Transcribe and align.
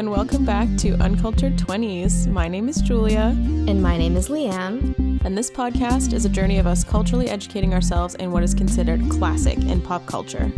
and 0.00 0.10
welcome 0.10 0.46
back 0.46 0.66
to 0.78 0.94
Uncultured 0.94 1.58
20s. 1.58 2.26
My 2.26 2.48
name 2.48 2.70
is 2.70 2.80
Julia. 2.80 3.36
And 3.68 3.82
my 3.82 3.98
name 3.98 4.16
is 4.16 4.30
Leanne. 4.30 5.20
And 5.26 5.36
this 5.36 5.50
podcast 5.50 6.14
is 6.14 6.24
a 6.24 6.28
journey 6.30 6.58
of 6.58 6.66
us 6.66 6.82
culturally 6.82 7.28
educating 7.28 7.74
ourselves 7.74 8.14
in 8.14 8.30
what 8.32 8.42
is 8.42 8.54
considered 8.54 9.06
classic 9.10 9.58
in 9.58 9.82
pop 9.82 10.06
culture. 10.06 10.50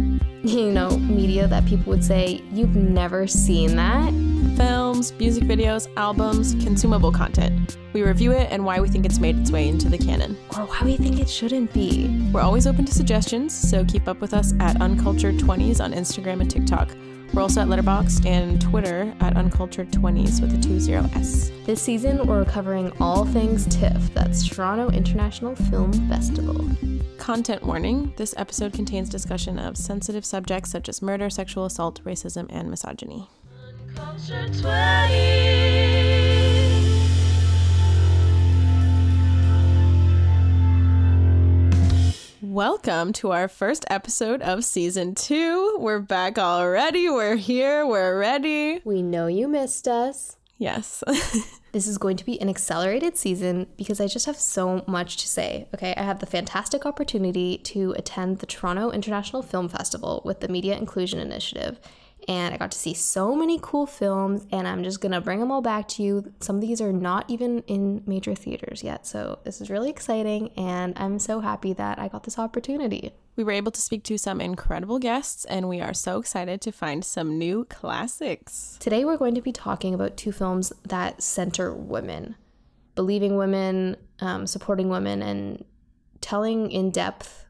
You 0.45 0.71
know, 0.71 0.97
media 0.97 1.49
that 1.49 1.67
people 1.67 1.91
would 1.91 2.05
say, 2.05 2.41
you've 2.53 2.77
never 2.77 3.27
seen 3.27 3.75
that. 3.75 4.13
Films, 4.57 5.13
music 5.19 5.45
videos, 5.45 5.89
albums, 5.97 6.55
consumable 6.63 7.13
content. 7.13 7.77
We 7.93 8.03
review 8.03 8.33
it 8.33 8.49
and 8.51 8.65
why 8.65 8.81
we 8.81 8.89
think 8.89 9.07
it's 9.07 9.19
made 9.19 9.39
its 9.39 9.51
way 9.51 9.69
into 9.69 9.89
the 9.89 9.99
canon. 9.99 10.37
Or 10.57 10.67
why 10.67 10.81
we 10.85 10.97
think 10.97 11.21
it 11.21 11.29
shouldn't 11.29 11.73
be. 11.73 12.31
We're 12.33 12.41
always 12.41 12.67
open 12.67 12.85
to 12.85 12.93
suggestions, 12.93 13.55
so 13.55 13.85
keep 13.85 14.09
up 14.09 14.21
with 14.21 14.35
us 14.35 14.55
at 14.61 14.81
Uncultured 14.81 15.37
20s 15.37 15.83
on 15.83 15.93
Instagram 15.93 16.41
and 16.41 16.51
TikTok. 16.51 16.91
We're 17.33 17.43
also 17.43 17.63
at 17.63 17.69
Letterboxd 17.69 18.27
and 18.27 18.61
Twitter 18.61 19.15
at 19.21 19.35
Uncultured20s 19.35 20.43
with 20.43 20.53
a 20.53 20.59
20s. 20.59 21.65
This 21.65 21.81
season, 21.81 22.27
we're 22.27 22.45
covering 22.45 22.93
all 23.01 23.25
things 23.25 23.67
TIFF, 23.67 24.13
that's 24.13 24.47
Toronto 24.47 24.91
International 24.91 25.55
Film 25.55 25.93
Festival. 26.11 26.69
Content 27.17 27.63
warning 27.63 28.13
this 28.17 28.35
episode 28.37 28.73
contains 28.75 29.09
discussion 29.09 29.59
of 29.59 29.79
sensitive 29.79 30.25
subjects 30.25 30.71
such 30.71 30.89
as 30.89 31.01
murder, 31.01 31.31
sexual 31.31 31.65
assault, 31.65 32.05
racism, 32.05 32.47
and 32.51 32.69
misogyny. 32.69 33.29
Uncultured 33.97 34.53
20s. 34.53 35.53
Welcome 42.41 43.13
to 43.15 43.33
our 43.33 43.49
first 43.49 43.85
episode 43.91 44.41
of 44.43 44.65
season 44.65 45.15
two. 45.15 45.77
We're 45.79 46.01
back 46.01 46.39
already. 46.39 47.11
We're 47.11 47.37
here. 47.37 47.87
We're 47.87 48.19
ready. 48.19 48.81
We 48.85 49.03
know 49.03 49.27
you 49.27 49.47
missed 49.47 49.87
us. 49.89 50.37
Yes. 50.57 51.05
this 51.73 51.87
is 51.87 51.99
going 51.99 52.17
to 52.17 52.25
be 52.25 52.41
an 52.41 52.49
accelerated 52.49 53.19
season 53.19 53.67
because 53.77 54.01
I 54.01 54.07
just 54.07 54.27
have 54.27 54.37
so 54.37 54.85
much 54.87 55.19
to 55.19 55.29
say. 55.29 55.69
Okay, 55.75 55.93
I 55.97 56.03
have 56.03 56.21
the 56.21 56.27
fantastic 56.27 56.87
opportunity 56.87 57.59
to 57.59 57.93
attend 57.93 58.39
the 58.39 58.47
Toronto 58.47 58.91
International 58.91 59.43
Film 59.43 59.69
Festival 59.69 60.23
with 60.25 60.41
the 60.41 60.49
Media 60.49 60.77
Inclusion 60.77 61.19
Initiative 61.19 61.79
and 62.29 62.55
I 62.55 62.59
got 62.59 62.71
to 62.73 62.79
see 62.79 62.95
so 62.95 63.35
many 63.35 63.59
cool 63.63 63.87
films, 63.87 64.47
and 64.51 64.67
I'm 64.69 64.83
just 64.85 65.01
gonna 65.01 65.21
bring 65.21 65.41
them 65.41 65.51
all 65.51 65.63
back 65.63 65.89
to 65.89 66.03
you. 66.03 66.33
Some 66.41 66.57
of 66.57 66.63
these 66.63 66.81
are 66.81 66.93
not 66.93 67.25
even 67.29 67.61
in 67.67 68.03
major 68.07 68.35
theaters 68.35 68.83
yet, 68.83 69.07
so 69.07 69.39
this 69.45 69.61
is 69.61 69.71
really 69.71 69.91
exciting, 69.91 70.51
and 70.57 70.95
I'm 70.97 71.19
so 71.19 71.41
happy 71.41 71.73
that 71.75 71.99
I 71.99 72.09
got 72.09 72.25
this 72.25 72.39
opportunity. 72.39 73.13
We 73.35 73.45
were 73.45 73.53
able 73.53 73.73
to 73.73 73.81
speak 73.81 74.05
to 74.05 74.19
some 74.19 74.41
incredible 74.41 74.99
guests, 74.99 75.45
and 75.47 75.69
we 75.69 75.81
are 75.81 75.95
so 75.95 76.19
excited 76.19 76.61
to 76.61 76.73
find 76.73 77.05
some 77.05 77.39
new 77.39 77.65
classics. 77.65 78.77
Today, 78.79 79.05
we're 79.05 79.17
going 79.17 79.35
to 79.35 79.41
be 79.41 79.53
talking 79.53 79.95
about 79.95 80.19
two 80.19 80.33
films 80.33 80.73
that 80.87 81.23
center 81.23 81.73
women, 81.73 82.37
believing 82.95 83.37
women, 83.37 83.97
um, 84.21 84.47
supporting 84.47 84.91
women, 84.91 85.23
and 85.23 85.65
telling 86.21 86.71
in 86.71 86.91
depth 86.91 87.47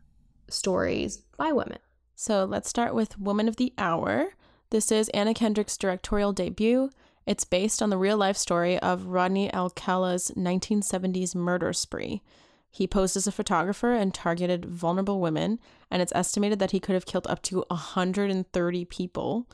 stories 0.48 1.18
by 1.36 1.50
women. 1.50 1.78
So 2.14 2.44
let's 2.44 2.68
start 2.68 2.94
with 2.94 3.18
Woman 3.18 3.48
of 3.48 3.56
the 3.56 3.72
Hour. 3.76 4.34
This 4.72 4.90
is 4.90 5.10
Anna 5.10 5.34
Kendrick's 5.34 5.76
directorial 5.76 6.32
debut. 6.32 6.88
It's 7.26 7.44
based 7.44 7.82
on 7.82 7.90
the 7.90 7.98
real 7.98 8.16
life 8.16 8.38
story 8.38 8.78
of 8.78 9.04
Rodney 9.04 9.52
Alcala's 9.52 10.32
1970s 10.34 11.34
murder 11.34 11.74
spree. 11.74 12.22
He 12.70 12.86
posed 12.86 13.14
as 13.14 13.26
a 13.26 13.32
photographer 13.32 13.92
and 13.92 14.14
targeted 14.14 14.64
vulnerable 14.64 15.20
women, 15.20 15.58
and 15.90 16.00
it's 16.00 16.14
estimated 16.14 16.58
that 16.58 16.70
he 16.70 16.80
could 16.80 16.94
have 16.94 17.04
killed 17.04 17.26
up 17.26 17.42
to 17.42 17.66
130 17.68 18.84
people. 18.86 19.46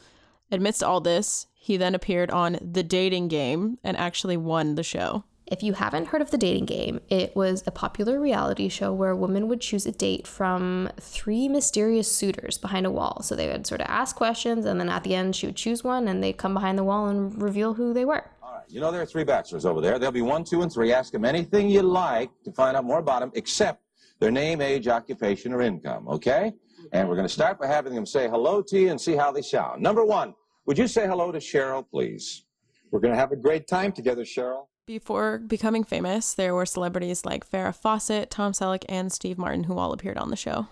Amidst 0.52 0.84
all 0.84 1.00
this, 1.00 1.48
he 1.52 1.77
then 1.77 1.96
appeared 1.96 2.30
on 2.30 2.56
The 2.62 2.84
Dating 2.84 3.27
Game 3.27 3.78
and 3.83 3.96
actually 3.96 4.36
won 4.36 4.77
the 4.77 4.84
show. 4.84 5.24
If 5.51 5.63
you 5.63 5.73
haven't 5.73 6.09
heard 6.09 6.21
of 6.21 6.31
The 6.31 6.37
Dating 6.37 6.67
Game, 6.67 7.01
it 7.09 7.35
was 7.35 7.63
a 7.67 7.71
popular 7.71 8.21
reality 8.21 8.69
show 8.69 8.92
where 8.92 9.13
a 9.13 9.17
woman 9.17 9.48
would 9.48 9.63
choose 9.63 9.86
a 9.86 9.92
date 9.92 10.27
from 10.27 10.91
three 11.01 11.48
mysterious 11.48 12.13
suitors 12.13 12.59
behind 12.59 12.85
a 12.85 12.91
wall. 12.91 13.23
So 13.23 13.35
they 13.35 13.48
would 13.48 13.67
sort 13.67 13.81
of 13.81 13.87
ask 13.89 14.14
questions, 14.14 14.67
and 14.67 14.79
then 14.79 14.91
at 14.91 15.05
the 15.05 15.14
end, 15.14 15.35
she 15.35 15.47
would 15.47 15.57
choose 15.57 15.83
one, 15.83 16.07
and 16.07 16.23
they'd 16.23 16.37
come 16.37 16.53
behind 16.53 16.77
the 16.77 16.85
wall 16.85 17.08
and 17.08 17.41
reveal 17.41 17.73
who 17.73 17.95
they 17.95 18.05
were. 18.05 18.31
All 18.42 18.53
right. 18.57 18.64
You 18.69 18.83
know, 18.83 18.92
there 18.92 19.01
are 19.01 19.07
three 19.07 19.25
bachelors 19.25 19.64
over 19.64 19.81
there. 19.81 19.98
There'll 19.98 20.13
be 20.13 20.20
one, 20.20 20.45
two, 20.45 20.61
and 20.61 20.70
three. 20.70 20.92
Ask 20.92 21.13
them 21.13 21.25
anything 21.25 21.70
you 21.70 21.81
like 21.81 22.31
to 22.45 22.53
find 22.53 22.77
out 22.77 22.85
more 22.85 22.98
about 22.98 23.20
them, 23.20 23.33
except 23.35 23.83
their 24.20 24.31
name, 24.31 24.61
age, 24.61 24.87
occupation, 24.87 25.55
or 25.55 25.63
income, 25.63 26.07
okay? 26.08 26.53
And 26.92 27.08
we're 27.08 27.17
going 27.17 27.27
to 27.27 27.33
start 27.33 27.58
by 27.58 27.69
having 27.69 27.95
them 27.95 28.05
say 28.05 28.29
hello 28.29 28.61
to 28.61 28.79
you 28.79 28.91
and 28.91 29.01
see 29.01 29.17
how 29.17 29.33
they 29.33 29.42
sound. 29.42 29.83
Number 29.83 30.05
one, 30.05 30.35
would 30.67 30.77
you 30.77 30.87
say 30.87 31.07
hello 31.07 31.33
to 31.33 31.39
Cheryl, 31.39 31.89
please? 31.91 32.45
We're 32.91 33.01
going 33.01 33.14
to 33.14 33.19
have 33.19 33.33
a 33.33 33.37
great 33.37 33.67
time 33.67 33.92
together, 33.92 34.25
Cheryl. 34.25 34.67
Before 34.89 35.37
becoming 35.37 35.85
famous, 35.85 36.33
there 36.33 36.55
were 36.55 36.65
celebrities 36.65 37.27
like 37.27 37.47
Farrah 37.47 37.75
Fawcett, 37.75 38.31
Tom 38.31 38.53
Selleck, 38.53 38.87
and 38.89 39.13
Steve 39.13 39.37
Martin 39.37 39.65
who 39.65 39.77
all 39.77 39.93
appeared 39.93 40.17
on 40.17 40.31
the 40.31 40.35
show. 40.37 40.67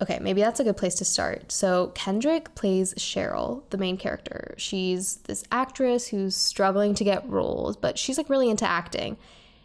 Okay, 0.00 0.18
maybe 0.18 0.40
that's 0.40 0.60
a 0.60 0.64
good 0.64 0.78
place 0.78 0.94
to 0.94 1.04
start. 1.04 1.52
So, 1.52 1.88
Kendrick 1.88 2.54
plays 2.54 2.94
Cheryl, 2.94 3.64
the 3.68 3.76
main 3.76 3.98
character. 3.98 4.54
She's 4.56 5.16
this 5.24 5.44
actress 5.52 6.06
who's 6.06 6.34
struggling 6.34 6.94
to 6.94 7.04
get 7.04 7.28
roles, 7.28 7.76
but 7.76 7.98
she's 7.98 8.16
like 8.16 8.30
really 8.30 8.48
into 8.48 8.64
acting. 8.64 9.18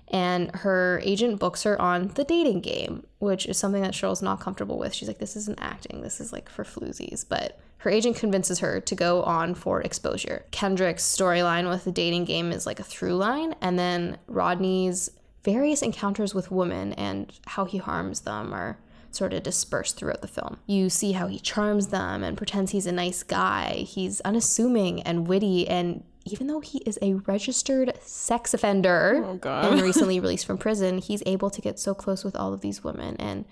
And 0.10 0.56
her 0.56 1.02
agent 1.04 1.40
books 1.40 1.64
her 1.64 1.82
on 1.82 2.10
the 2.10 2.24
dating 2.24 2.62
game, 2.62 3.06
which 3.20 3.46
is 3.48 3.58
something 3.58 3.82
that 3.82 3.94
Cheryl's 3.94 4.22
not 4.22 4.40
comfortable 4.40 4.78
with. 4.78 4.94
She's 4.94 5.08
like, 5.08 5.18
this 5.18 5.36
isn't 5.36 5.60
acting, 5.60 6.02
this 6.02 6.20
is 6.22 6.32
like 6.32 6.48
for 6.48 6.64
floozies. 6.64 7.26
But 7.28 7.60
her 7.80 7.90
agent 7.90 8.16
convinces 8.16 8.60
her 8.60 8.80
to 8.82 8.96
go 8.96 9.24
on 9.24 9.56
for 9.56 9.82
exposure. 9.82 10.46
Kendrick's 10.52 11.04
storyline 11.04 11.70
with 11.70 11.86
the 11.86 11.92
dating 11.92 12.26
game 12.26 12.52
is 12.52 12.66
like 12.66 12.80
a 12.80 12.84
through 12.84 13.16
line, 13.16 13.56
and 13.62 13.78
then 13.80 14.18
Rodney's 14.28 15.10
various 15.44 15.82
encounters 15.82 16.34
with 16.34 16.52
women 16.52 16.94
and 16.94 17.32
how 17.46 17.66
he 17.66 17.78
harms 17.78 18.22
them 18.22 18.54
are 18.54 18.80
sort 19.12 19.34
of 19.34 19.44
dispersed 19.44 19.96
throughout 19.98 20.22
the 20.22 20.28
film. 20.28 20.58
You 20.66 20.90
see 20.90 21.14
how 21.14 21.28
he 21.28 21.40
charms 21.40 21.88
them 21.88 22.24
and 22.24 22.36
pretends 22.36 22.72
he's 22.72 22.88
a 22.88 22.92
nice 22.92 23.24
guy. 23.24 23.86
He's 23.88 24.22
unassuming 24.22 25.02
and 25.04 25.28
witty 25.28 25.68
and 25.68 26.04
even 26.25 26.47
though 26.47 26.59
he 26.59 26.80
is 26.80 26.97
a 27.02 27.13
registered 27.13 27.94
sex 28.02 28.53
offender 28.53 29.24
oh, 29.44 29.50
and 29.50 29.81
recently 29.84 30.19
released 30.19 30.46
from 30.46 30.58
prison, 30.58 30.97
he's 30.97 31.24
able 31.25 31.50
to 31.50 31.62
get 31.62 31.80
so 31.80 31.94
close 31.94 32.24
with 32.24 32.36
all 32.36 32.53
of 32.53 32.62
these 32.62 32.84
women 32.84 33.16
and 33.19 33.46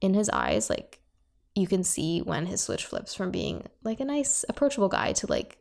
in 0.00 0.14
his 0.14 0.28
eyes 0.30 0.68
like 0.68 1.02
you 1.54 1.66
can 1.66 1.84
see 1.84 2.20
when 2.20 2.46
his 2.46 2.62
switch 2.62 2.86
flips 2.86 3.14
from 3.14 3.30
being 3.30 3.66
like 3.84 4.00
a 4.00 4.04
nice, 4.04 4.44
approachable 4.48 4.88
guy 4.88 5.12
to 5.12 5.26
like 5.26 5.58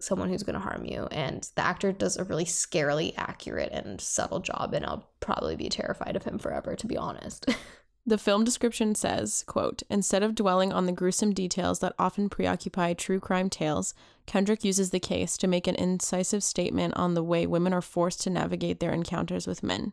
someone 0.00 0.28
who's 0.28 0.42
going 0.42 0.54
to 0.54 0.60
harm 0.60 0.84
you. 0.84 1.06
And 1.10 1.48
the 1.54 1.64
actor 1.64 1.92
does 1.92 2.16
a 2.16 2.24
really 2.24 2.44
scarily 2.44 3.14
accurate 3.16 3.70
and 3.72 4.00
subtle 4.00 4.40
job, 4.40 4.74
and 4.74 4.84
I'll 4.84 5.08
probably 5.20 5.56
be 5.56 5.68
terrified 5.68 6.16
of 6.16 6.24
him 6.24 6.38
forever, 6.38 6.74
to 6.74 6.86
be 6.86 6.96
honest. 6.96 7.46
The 8.04 8.18
film 8.18 8.42
description 8.42 8.96
says, 8.96 9.44
quote, 9.46 9.84
Instead 9.88 10.24
of 10.24 10.34
dwelling 10.34 10.72
on 10.72 10.86
the 10.86 10.92
gruesome 10.92 11.32
details 11.32 11.78
that 11.78 11.94
often 12.00 12.28
preoccupy 12.28 12.94
true 12.94 13.20
crime 13.20 13.48
tales, 13.48 13.94
Kendrick 14.26 14.64
uses 14.64 14.90
the 14.90 14.98
case 14.98 15.36
to 15.36 15.46
make 15.46 15.68
an 15.68 15.76
incisive 15.76 16.42
statement 16.42 16.94
on 16.96 17.14
the 17.14 17.22
way 17.22 17.46
women 17.46 17.72
are 17.72 17.80
forced 17.80 18.20
to 18.22 18.30
navigate 18.30 18.80
their 18.80 18.92
encounters 18.92 19.46
with 19.46 19.62
men. 19.62 19.92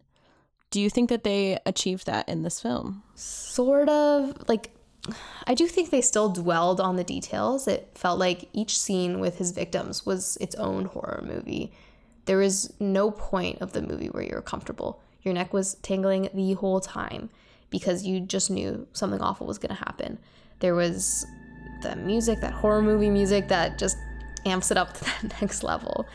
Do 0.71 0.81
you 0.81 0.89
think 0.89 1.09
that 1.09 1.23
they 1.23 1.59
achieved 1.67 2.07
that 2.07 2.27
in 2.27 2.41
this 2.41 2.59
film? 2.59 3.03
Sort 3.13 3.89
of. 3.89 4.35
Like, 4.47 4.71
I 5.45 5.53
do 5.53 5.67
think 5.67 5.89
they 5.89 6.01
still 6.01 6.29
dwelled 6.29 6.81
on 6.81 6.95
the 6.95 7.03
details. 7.03 7.67
It 7.67 7.91
felt 7.93 8.19
like 8.19 8.49
each 8.53 8.77
scene 8.77 9.19
with 9.19 9.37
his 9.37 9.51
victims 9.51 10.05
was 10.05 10.35
its 10.41 10.55
own 10.55 10.85
horror 10.85 11.23
movie. 11.27 11.71
There 12.25 12.37
was 12.37 12.73
no 12.79 13.11
point 13.11 13.61
of 13.61 13.73
the 13.73 13.81
movie 13.81 14.07
where 14.07 14.23
you 14.23 14.33
were 14.33 14.41
comfortable. 14.41 15.01
Your 15.21 15.33
neck 15.35 15.53
was 15.53 15.75
tingling 15.81 16.29
the 16.33 16.53
whole 16.53 16.79
time 16.79 17.29
because 17.69 18.05
you 18.05 18.19
just 18.19 18.49
knew 18.49 18.87
something 18.93 19.21
awful 19.21 19.47
was 19.47 19.57
going 19.57 19.75
to 19.75 19.83
happen. 19.83 20.19
There 20.59 20.75
was 20.75 21.25
the 21.81 21.95
music, 21.95 22.41
that 22.41 22.53
horror 22.53 22.81
movie 22.81 23.09
music 23.09 23.47
that 23.47 23.77
just 23.77 23.97
amps 24.45 24.71
it 24.71 24.77
up 24.77 24.93
to 24.97 25.03
that 25.05 25.41
next 25.41 25.63
level 25.63 26.05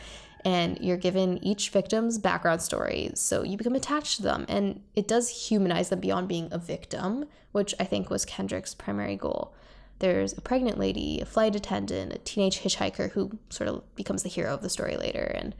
and 0.45 0.77
you're 0.79 0.95
given 0.95 1.43
each 1.43 1.71
victim's 1.71 2.19
background 2.19 2.61
story. 2.61 3.09
So 3.15 3.43
you 3.43 3.57
become 3.57 3.73
attached 3.73 4.17
to 4.17 4.21
them, 4.21 4.45
and 4.47 4.79
it 4.95 5.07
does 5.07 5.49
humanize 5.49 5.89
them 5.89 5.99
beyond 5.99 6.27
being 6.27 6.49
a 6.51 6.59
victim, 6.59 7.25
which 7.51 7.73
I 7.79 7.83
think 7.83 8.11
was 8.11 8.25
Kendrick's 8.25 8.75
primary 8.75 9.15
goal. 9.15 9.55
There's 9.99 10.37
a 10.37 10.41
pregnant 10.41 10.77
lady, 10.77 11.19
a 11.19 11.25
flight 11.25 11.55
attendant, 11.55 12.13
a 12.13 12.19
teenage 12.19 12.59
hitchhiker 12.59 13.11
who 13.11 13.39
sort 13.49 13.69
of 13.69 13.95
becomes 13.95 14.21
the 14.21 14.29
hero 14.29 14.53
of 14.53 14.61
the 14.61 14.69
story 14.69 14.97
later. 14.97 15.31
And 15.33 15.55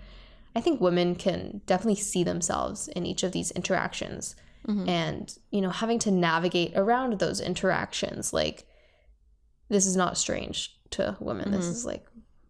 I 0.56 0.62
think 0.62 0.80
women 0.80 1.16
can 1.16 1.62
definitely 1.66 1.96
see 1.96 2.24
themselves 2.24 2.88
in 2.90 3.08
each 3.08 3.24
of 3.24 3.32
these 3.32 3.52
interactions. 3.52 4.36
Mm-hmm. 4.68 4.90
And, 4.90 5.38
you 5.52 5.62
know, 5.62 5.70
having 5.70 6.00
to 6.00 6.12
navigate 6.12 6.74
around 6.76 7.20
those 7.20 7.40
interactions, 7.40 8.34
like, 8.34 8.66
this 9.70 9.86
is 9.86 9.96
not 9.96 10.18
strange 10.18 10.76
to 10.92 11.18
women. 11.20 11.46
Mm-hmm. 11.46 11.56
This 11.56 11.66
is 11.66 11.86
like 11.86 12.06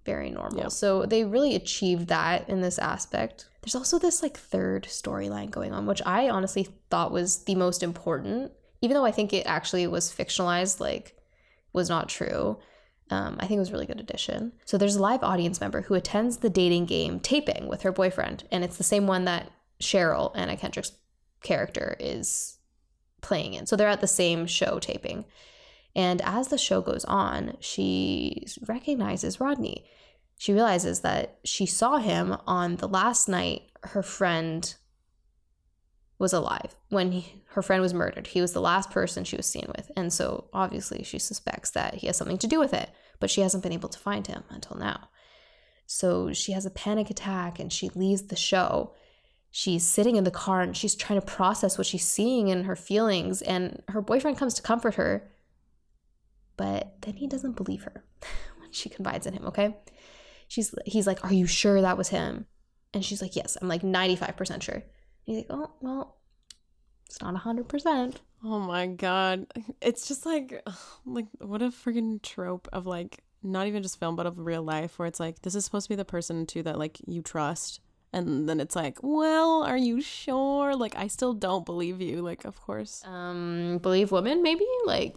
very 0.05 0.29
normal. 0.29 0.63
Yep. 0.63 0.71
So 0.71 1.05
they 1.05 1.23
really 1.23 1.55
achieved 1.55 2.07
that 2.07 2.49
in 2.49 2.61
this 2.61 2.77
aspect. 2.79 3.47
There's 3.61 3.75
also 3.75 3.97
this 3.97 4.21
like 4.21 4.37
third 4.37 4.83
storyline 4.83 5.49
going 5.49 5.73
on, 5.73 5.85
which 5.85 6.01
I 6.05 6.29
honestly 6.29 6.67
thought 6.89 7.11
was 7.11 7.43
the 7.45 7.55
most 7.55 7.81
important, 7.81 8.51
even 8.81 8.95
though 8.95 9.05
I 9.05 9.11
think 9.11 9.33
it 9.33 9.47
actually 9.47 9.87
was 9.87 10.13
fictionalized, 10.13 10.79
like 10.79 11.17
was 11.73 11.89
not 11.89 12.09
true. 12.09 12.59
Um, 13.09 13.37
I 13.39 13.47
think 13.47 13.57
it 13.57 13.59
was 13.59 13.69
a 13.69 13.73
really 13.73 13.85
good 13.85 13.99
addition. 13.99 14.51
So 14.65 14.77
there's 14.77 14.95
a 14.95 15.01
live 15.01 15.23
audience 15.23 15.59
member 15.61 15.81
who 15.81 15.93
attends 15.93 16.37
the 16.37 16.49
dating 16.49 16.85
game 16.85 17.19
taping 17.19 17.67
with 17.67 17.83
her 17.83 17.91
boyfriend, 17.91 18.43
and 18.51 18.63
it's 18.63 18.77
the 18.77 18.83
same 18.83 19.07
one 19.07 19.25
that 19.25 19.51
Cheryl, 19.79 20.31
Anna 20.35 20.57
Kendrick's 20.57 20.91
character, 21.45 21.95
is 21.99 22.57
playing 23.21 23.53
in. 23.53 23.65
So 23.65 23.75
they're 23.75 23.87
at 23.87 24.01
the 24.01 24.07
same 24.07 24.45
show 24.45 24.79
taping. 24.79 25.25
And 25.95 26.21
as 26.21 26.49
the 26.49 26.57
show 26.57 26.81
goes 26.81 27.05
on, 27.05 27.55
she 27.61 28.45
recognizes 28.67 29.39
Rodney. 29.39 29.85
She 30.37 30.51
realizes 30.51 30.99
that 31.01 31.39
she 31.45 31.65
saw 31.65 31.97
him 31.97 32.35
on 32.45 32.75
the 32.75 32.87
last 32.87 33.29
night 33.29 33.63
her 33.83 34.03
friend 34.03 34.75
was 36.17 36.33
alive 36.33 36.75
when 36.89 37.11
he, 37.11 37.41
her 37.51 37.61
friend 37.61 37.81
was 37.81 37.93
murdered. 37.93 38.27
He 38.27 38.41
was 38.41 38.53
the 38.53 38.61
last 38.61 38.91
person 38.91 39.23
she 39.23 39.37
was 39.37 39.45
seen 39.45 39.65
with. 39.75 39.91
And 39.95 40.11
so 40.11 40.49
obviously 40.53 41.03
she 41.03 41.19
suspects 41.19 41.71
that 41.71 41.95
he 41.95 42.07
has 42.07 42.17
something 42.17 42.37
to 42.39 42.47
do 42.47 42.59
with 42.59 42.73
it, 42.73 42.89
but 43.19 43.29
she 43.29 43.41
hasn't 43.41 43.63
been 43.63 43.73
able 43.73 43.89
to 43.89 43.99
find 43.99 44.27
him 44.27 44.43
until 44.49 44.77
now. 44.77 45.09
So 45.85 46.33
she 46.33 46.51
has 46.53 46.65
a 46.65 46.71
panic 46.71 47.09
attack 47.09 47.59
and 47.59 47.71
she 47.71 47.89
leaves 47.89 48.23
the 48.23 48.35
show. 48.35 48.93
She's 49.57 49.85
sitting 49.85 50.17
in 50.17 50.25
the 50.25 50.31
car 50.31 50.59
and 50.59 50.75
she's 50.75 50.95
trying 50.95 51.17
to 51.17 51.25
process 51.25 51.77
what 51.77 51.87
she's 51.87 52.05
seeing 52.05 52.51
and 52.51 52.65
her 52.65 52.75
feelings. 52.75 53.41
And 53.41 53.81
her 53.87 54.01
boyfriend 54.01 54.37
comes 54.37 54.53
to 54.55 54.61
comfort 54.61 54.95
her, 54.95 55.31
but 56.57 57.01
then 57.03 57.13
he 57.13 57.25
doesn't 57.25 57.55
believe 57.55 57.83
her 57.83 58.03
when 58.59 58.73
she 58.73 58.89
confides 58.89 59.25
in 59.25 59.31
him, 59.31 59.45
okay? 59.45 59.77
She's 60.49 60.75
he's 60.85 61.07
like, 61.07 61.23
"Are 61.23 61.31
you 61.31 61.47
sure 61.47 61.79
that 61.79 61.97
was 61.97 62.09
him?" 62.09 62.47
And 62.93 63.05
she's 63.05 63.21
like, 63.21 63.37
"Yes, 63.37 63.57
I'm 63.61 63.69
like 63.69 63.81
95% 63.81 64.61
sure." 64.61 64.83
he's 65.23 65.37
like, 65.37 65.47
oh, 65.49 65.71
well, 65.79 66.17
it's 67.05 67.21
not 67.21 67.33
100%. 67.33 68.15
Oh 68.43 68.59
my 68.59 68.87
god. 68.87 69.47
It's 69.81 70.05
just 70.05 70.25
like 70.25 70.61
like 71.05 71.27
what 71.39 71.61
a 71.61 71.69
freaking 71.69 72.21
trope 72.21 72.67
of 72.73 72.85
like 72.85 73.23
not 73.41 73.67
even 73.67 73.83
just 73.83 74.01
film 74.01 74.17
but 74.17 74.25
of 74.25 74.37
real 74.37 74.63
life 74.63 74.99
where 74.99 75.07
it's 75.07 75.21
like 75.21 75.43
this 75.43 75.55
is 75.55 75.63
supposed 75.63 75.85
to 75.85 75.89
be 75.89 75.95
the 75.95 76.03
person 76.03 76.45
too 76.45 76.61
that 76.63 76.77
like 76.77 76.97
you 77.07 77.21
trust 77.21 77.79
and 78.15 78.49
then 78.49 78.59
it's 78.59 78.75
like, 78.75 78.97
"Well, 79.01 79.63
are 79.63 79.77
you 79.77 80.01
sure?" 80.01 80.75
Like 80.75 80.95
I 80.95 81.07
still 81.07 81.33
don't 81.33 81.65
believe 81.65 82.01
you. 82.01 82.21
Like 82.21 82.45
of 82.45 82.59
course. 82.61 83.03
Um 83.05 83.79
believe 83.81 84.11
women 84.11 84.41
maybe? 84.41 84.65
Like 84.85 85.15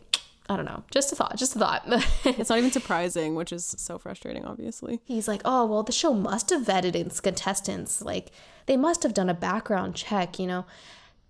I 0.51 0.57
don't 0.57 0.65
know. 0.65 0.83
Just 0.91 1.13
a 1.13 1.17
thought. 1.17 1.37
Just 1.37 1.57
a 1.57 1.59
thought. 1.59 1.83
it's 2.25 2.49
not 2.49 2.59
even 2.59 2.71
surprising, 2.71 3.35
which 3.35 3.53
is 3.53 3.67
so 3.67 3.99
frustrating, 3.99 4.47
obviously. 4.47 4.99
He's 5.05 5.29
like, 5.29 5.43
oh, 5.45 5.67
well, 5.67 5.83
the 5.83 5.93
show 5.93 6.15
must 6.15 6.49
have 6.49 6.63
vetted 6.63 6.95
its 6.95 7.21
contestants. 7.21 8.01
Like, 8.01 8.31
they 8.65 8.77
must 8.77 9.03
have 9.03 9.13
done 9.13 9.29
a 9.29 9.35
background 9.35 9.95
check, 9.95 10.39
you 10.39 10.47
know? 10.47 10.65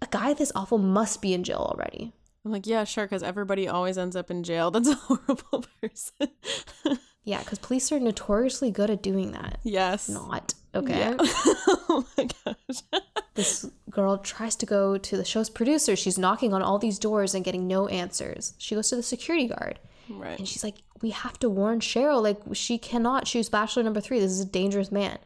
A 0.01 0.07
guy 0.09 0.35
this 0.35 0.53
awful 0.55 0.79
must 0.79 1.21
be 1.21 1.35
in 1.35 1.43
jail 1.43 1.59
already. 1.59 2.13
I'm 2.45 2.53
like, 2.53 2.67
yeah, 2.69 2.85
sure, 2.85 3.07
because 3.07 3.25
everybody 3.25 3.67
always 3.67 3.99
ends 3.99 4.15
up 4.15 4.31
in 4.31 4.45
jail. 4.45 4.71
That's 4.73 4.89
a 4.89 4.95
horrible 4.95 5.65
person. 5.81 6.29
yeah, 7.25 7.41
because 7.41 7.59
police 7.59 7.91
are 7.91 7.99
notoriously 7.99 8.71
good 8.71 8.89
at 8.89 9.03
doing 9.03 9.33
that. 9.33 9.59
Yes. 9.65 10.09
Not. 10.09 10.55
Okay. 10.79 10.99
Yeah. 10.99 11.17
oh 11.21 12.07
my 12.17 12.29
gosh. 12.45 12.83
this 13.35 13.71
girl 13.91 14.19
tries 14.19 14.57
to 14.57 14.67
go 14.67 14.99
to 14.99 15.17
the 15.17 15.25
show's 15.25 15.51
producer. 15.51 15.97
She's 15.97 16.19
knocking 16.19 16.53
on 16.53 16.63
all 16.63 16.79
these 16.79 16.99
doors 16.99 17.35
and 17.35 17.45
getting 17.45 17.67
no 17.67 17.89
answers. 17.89 18.55
She 18.59 18.75
goes 18.75 18.89
to 18.91 18.97
the 18.97 19.03
security 19.03 19.49
guard. 19.49 19.79
Right. 20.09 20.39
And 20.39 20.49
she's 20.49 20.65
like, 20.65 20.77
We 21.03 21.11
have 21.11 21.39
to 21.41 21.49
warn 21.49 21.81
Cheryl. 21.81 22.23
Like, 22.23 22.41
she 22.53 22.79
cannot 22.79 23.27
choose 23.27 23.49
Bachelor 23.49 23.83
number 23.83 24.01
three. 24.01 24.21
This 24.21 24.33
is 24.33 24.41
a 24.41 24.47
dangerous 24.47 24.91
man. 24.91 25.19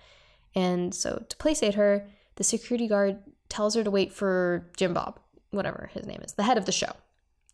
And 0.54 0.94
so, 0.94 1.24
to 1.28 1.36
placate 1.36 1.74
her, 1.74 2.06
the 2.36 2.44
security 2.44 2.88
guard 2.88 3.18
tells 3.48 3.74
her 3.74 3.84
to 3.84 3.90
wait 3.90 4.12
for 4.12 4.70
Jim 4.76 4.94
Bob, 4.94 5.20
whatever 5.50 5.90
his 5.92 6.06
name 6.06 6.20
is, 6.22 6.32
the 6.32 6.42
head 6.42 6.58
of 6.58 6.64
the 6.64 6.72
show, 6.72 6.92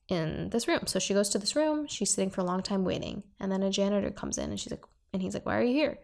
in 0.08 0.50
this 0.50 0.68
room. 0.68 0.86
So 0.86 0.98
she 0.98 1.14
goes 1.14 1.28
to 1.30 1.38
this 1.38 1.56
room. 1.56 1.86
She's 1.86 2.10
sitting 2.10 2.30
for 2.30 2.40
a 2.40 2.44
long 2.44 2.62
time 2.62 2.84
waiting. 2.84 3.24
And 3.40 3.50
then 3.50 3.62
a 3.62 3.70
janitor 3.70 4.10
comes 4.10 4.38
in 4.38 4.50
and 4.50 4.58
she's 4.58 4.70
like, 4.70 4.84
and 5.12 5.22
he's 5.22 5.34
like, 5.34 5.46
Why 5.46 5.58
are 5.58 5.62
you 5.62 5.74
here? 5.74 5.98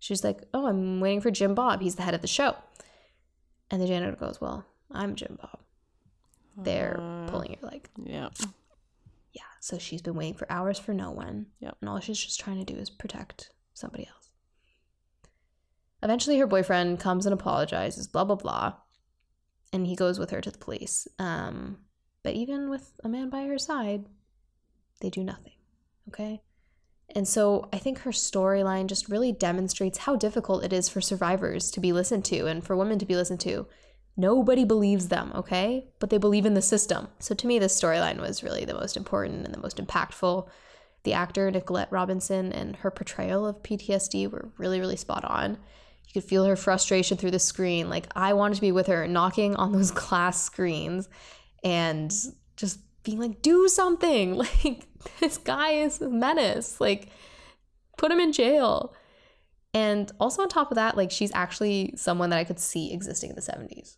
She's 0.00 0.24
like, 0.24 0.42
Oh, 0.52 0.66
I'm 0.66 0.98
waiting 0.98 1.20
for 1.20 1.30
Jim 1.30 1.54
Bob. 1.54 1.80
He's 1.80 1.94
the 1.94 2.02
head 2.02 2.14
of 2.14 2.22
the 2.22 2.26
show. 2.26 2.56
And 3.70 3.80
the 3.80 3.86
janitor 3.86 4.16
goes, 4.16 4.40
Well, 4.40 4.66
I'm 4.90 5.14
Jim 5.14 5.38
Bob. 5.40 5.60
They're 6.56 6.98
uh, 7.00 7.28
pulling 7.28 7.52
your 7.52 7.70
leg. 7.70 7.88
Yeah. 8.02 8.30
Yeah. 9.32 9.42
So 9.60 9.78
she's 9.78 10.02
been 10.02 10.16
waiting 10.16 10.34
for 10.34 10.50
hours 10.50 10.78
for 10.78 10.92
no 10.92 11.10
one. 11.10 11.46
Yep. 11.60 11.76
And 11.80 11.88
all 11.88 12.00
she's 12.00 12.18
just 12.18 12.40
trying 12.40 12.58
to 12.64 12.72
do 12.72 12.78
is 12.78 12.90
protect 12.90 13.50
somebody 13.74 14.06
else. 14.06 14.30
Eventually, 16.02 16.38
her 16.38 16.46
boyfriend 16.46 16.98
comes 16.98 17.26
and 17.26 17.32
apologizes, 17.32 18.06
blah, 18.06 18.24
blah, 18.24 18.36
blah. 18.36 18.72
And 19.72 19.86
he 19.86 19.94
goes 19.94 20.18
with 20.18 20.30
her 20.30 20.40
to 20.40 20.50
the 20.50 20.58
police. 20.58 21.06
Um, 21.18 21.78
but 22.22 22.34
even 22.34 22.70
with 22.70 22.92
a 23.04 23.08
man 23.08 23.28
by 23.30 23.44
her 23.44 23.58
side, 23.58 24.06
they 25.00 25.10
do 25.10 25.22
nothing. 25.22 25.52
Okay? 26.08 26.42
And 27.14 27.26
so 27.26 27.68
I 27.72 27.78
think 27.78 28.00
her 28.00 28.10
storyline 28.10 28.86
just 28.86 29.08
really 29.08 29.32
demonstrates 29.32 29.98
how 29.98 30.16
difficult 30.16 30.64
it 30.64 30.72
is 30.72 30.88
for 30.88 31.00
survivors 31.00 31.70
to 31.72 31.80
be 31.80 31.92
listened 31.92 32.24
to 32.26 32.46
and 32.46 32.64
for 32.64 32.76
women 32.76 32.98
to 32.98 33.06
be 33.06 33.16
listened 33.16 33.40
to. 33.40 33.66
Nobody 34.16 34.64
believes 34.64 35.08
them, 35.08 35.32
okay? 35.34 35.88
But 35.98 36.10
they 36.10 36.18
believe 36.18 36.46
in 36.46 36.54
the 36.54 36.62
system. 36.62 37.08
So 37.18 37.34
to 37.34 37.46
me, 37.46 37.58
this 37.58 37.80
storyline 37.80 38.20
was 38.20 38.42
really 38.42 38.64
the 38.64 38.74
most 38.74 38.96
important 38.96 39.46
and 39.46 39.54
the 39.54 39.60
most 39.60 39.78
impactful. 39.78 40.48
The 41.04 41.14
actor, 41.14 41.50
Nicolette 41.50 41.90
Robinson, 41.90 42.52
and 42.52 42.76
her 42.76 42.90
portrayal 42.90 43.46
of 43.46 43.62
PTSD 43.62 44.30
were 44.30 44.50
really, 44.58 44.80
really 44.80 44.96
spot 44.96 45.24
on. 45.24 45.52
You 46.06 46.20
could 46.20 46.28
feel 46.28 46.44
her 46.44 46.56
frustration 46.56 47.16
through 47.16 47.30
the 47.30 47.38
screen. 47.38 47.88
Like, 47.88 48.08
I 48.14 48.34
wanted 48.34 48.56
to 48.56 48.60
be 48.60 48.72
with 48.72 48.88
her 48.88 49.08
knocking 49.08 49.56
on 49.56 49.72
those 49.72 49.90
glass 49.92 50.42
screens 50.42 51.08
and 51.64 52.12
just 52.56 52.80
being 53.02 53.18
like, 53.18 53.42
do 53.42 53.68
something. 53.68 54.34
Like, 54.64 54.86
this 55.20 55.38
guy 55.38 55.72
is 55.72 56.00
a 56.00 56.08
menace. 56.08 56.80
Like, 56.80 57.08
put 57.96 58.10
him 58.10 58.20
in 58.20 58.32
jail. 58.32 58.94
And 59.72 60.10
also, 60.18 60.42
on 60.42 60.48
top 60.48 60.70
of 60.70 60.74
that, 60.76 60.96
like, 60.96 61.10
she's 61.10 61.32
actually 61.34 61.94
someone 61.96 62.30
that 62.30 62.38
I 62.38 62.44
could 62.44 62.58
see 62.58 62.92
existing 62.92 63.30
in 63.30 63.36
the 63.36 63.42
70s. 63.42 63.96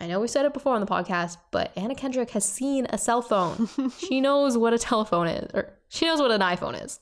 I 0.00 0.08
know 0.08 0.18
we 0.20 0.26
said 0.26 0.44
it 0.44 0.52
before 0.52 0.74
on 0.74 0.80
the 0.80 0.86
podcast, 0.86 1.36
but 1.52 1.70
Anna 1.76 1.94
Kendrick 1.94 2.30
has 2.30 2.44
seen 2.44 2.86
a 2.90 2.98
cell 2.98 3.22
phone. 3.22 3.68
she 3.98 4.20
knows 4.20 4.58
what 4.58 4.72
a 4.72 4.78
telephone 4.78 5.28
is, 5.28 5.50
or 5.54 5.72
she 5.88 6.06
knows 6.06 6.20
what 6.20 6.32
an 6.32 6.40
iPhone 6.40 6.82
is. 6.82 6.98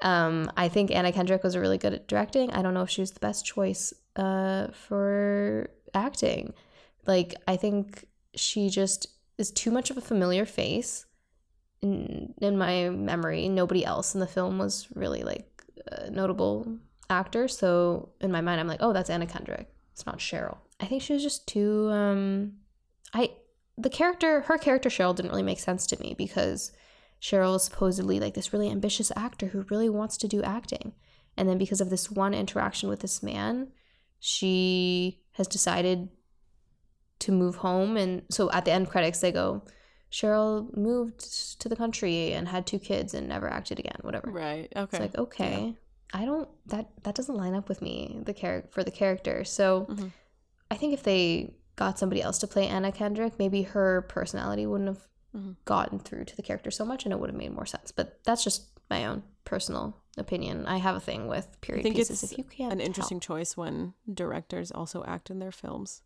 Um, 0.00 0.50
I 0.56 0.68
think 0.68 0.90
Anna 0.90 1.12
Kendrick 1.12 1.44
was 1.44 1.56
really 1.56 1.78
good 1.78 1.92
at 1.92 2.08
directing. 2.08 2.50
I 2.50 2.62
don't 2.62 2.72
know 2.72 2.82
if 2.82 2.90
she 2.90 3.02
was 3.02 3.12
the 3.12 3.20
best 3.20 3.44
choice 3.44 3.92
uh, 4.16 4.68
for 4.68 5.70
acting. 5.92 6.54
Like, 7.06 7.34
I 7.46 7.56
think 7.56 8.06
she 8.34 8.70
just 8.70 9.06
is 9.36 9.50
too 9.50 9.70
much 9.70 9.90
of 9.90 9.98
a 9.98 10.00
familiar 10.00 10.46
face 10.46 11.04
in, 11.82 12.34
in 12.40 12.56
my 12.56 12.88
memory. 12.88 13.48
Nobody 13.48 13.84
else 13.84 14.14
in 14.14 14.20
the 14.20 14.26
film 14.26 14.58
was 14.58 14.88
really 14.94 15.22
like 15.22 15.62
a 15.86 16.10
notable 16.10 16.78
actor. 17.10 17.48
So 17.48 18.10
in 18.20 18.32
my 18.32 18.40
mind, 18.40 18.60
I'm 18.60 18.68
like, 18.68 18.80
oh, 18.82 18.92
that's 18.92 19.10
Anna 19.10 19.26
Kendrick. 19.26 19.68
It's 19.92 20.06
not 20.06 20.18
Cheryl. 20.18 20.58
I 20.80 20.86
think 20.86 21.02
she 21.02 21.12
was 21.12 21.22
just 21.22 21.46
too. 21.46 21.90
Um, 21.90 22.54
I 23.12 23.32
the 23.76 23.90
character, 23.90 24.42
her 24.42 24.58
character 24.58 24.88
Cheryl, 24.88 25.14
didn't 25.14 25.30
really 25.30 25.42
make 25.42 25.60
sense 25.60 25.86
to 25.88 26.00
me 26.00 26.14
because 26.16 26.72
Cheryl 27.20 27.56
is 27.56 27.64
supposedly 27.64 28.18
like 28.20 28.34
this 28.34 28.52
really 28.52 28.70
ambitious 28.70 29.12
actor 29.16 29.46
who 29.46 29.66
really 29.70 29.88
wants 29.88 30.16
to 30.18 30.28
do 30.28 30.42
acting, 30.42 30.92
and 31.36 31.48
then 31.48 31.58
because 31.58 31.80
of 31.80 31.90
this 31.90 32.10
one 32.10 32.34
interaction 32.34 32.88
with 32.88 33.00
this 33.00 33.22
man, 33.22 33.68
she 34.18 35.20
has 35.32 35.46
decided 35.46 36.08
to 37.20 37.32
move 37.32 37.56
home. 37.56 37.96
And 37.96 38.22
so 38.30 38.50
at 38.50 38.64
the 38.64 38.72
end 38.72 38.90
credits, 38.90 39.20
they 39.20 39.32
go, 39.32 39.62
Cheryl 40.12 40.76
moved 40.76 41.58
to 41.60 41.68
the 41.68 41.76
country 41.76 42.32
and 42.34 42.46
had 42.46 42.66
two 42.66 42.78
kids 42.78 43.14
and 43.14 43.28
never 43.28 43.48
acted 43.48 43.78
again, 43.78 43.96
whatever. 44.02 44.30
Right. 44.30 44.70
Okay. 44.76 44.96
It's 44.96 45.00
like, 45.00 45.18
okay. 45.18 45.74
Yeah. 46.12 46.20
I 46.20 46.26
don't 46.26 46.48
that 46.66 46.90
that 47.04 47.14
doesn't 47.14 47.34
line 47.34 47.54
up 47.54 47.70
with 47.70 47.80
me, 47.80 48.20
the 48.22 48.34
char- 48.34 48.64
for 48.70 48.84
the 48.84 48.90
character. 48.90 49.44
So 49.44 49.86
mm-hmm. 49.88 50.08
I 50.70 50.76
think 50.76 50.92
if 50.92 51.02
they 51.02 51.54
got 51.76 51.98
somebody 51.98 52.20
else 52.20 52.38
to 52.38 52.46
play 52.46 52.68
Anna 52.68 52.92
Kendrick, 52.92 53.38
maybe 53.38 53.62
her 53.62 54.02
personality 54.02 54.66
wouldn't 54.66 54.88
have 54.88 55.08
mm-hmm. 55.34 55.52
gotten 55.64 55.98
through 55.98 56.26
to 56.26 56.36
the 56.36 56.42
character 56.42 56.70
so 56.70 56.84
much 56.84 57.04
and 57.04 57.12
it 57.12 57.18
would 57.18 57.30
have 57.30 57.38
made 57.38 57.52
more 57.52 57.66
sense. 57.66 57.90
But 57.90 58.20
that's 58.24 58.44
just 58.44 58.66
my 58.90 59.06
own 59.06 59.22
personal 59.44 59.96
opinion. 60.18 60.66
I 60.66 60.76
have 60.76 60.96
a 60.96 61.00
thing 61.00 61.26
with 61.26 61.58
period 61.62 61.80
I 61.80 61.82
think 61.84 61.96
pieces. 61.96 62.22
It's 62.22 62.32
if 62.32 62.38
you 62.38 62.44
can't 62.44 62.74
an 62.74 62.80
interesting 62.80 63.20
choice 63.20 63.56
when 63.56 63.94
directors 64.12 64.70
also 64.70 65.02
act 65.04 65.30
in 65.30 65.38
their 65.38 65.52
films. 65.52 66.02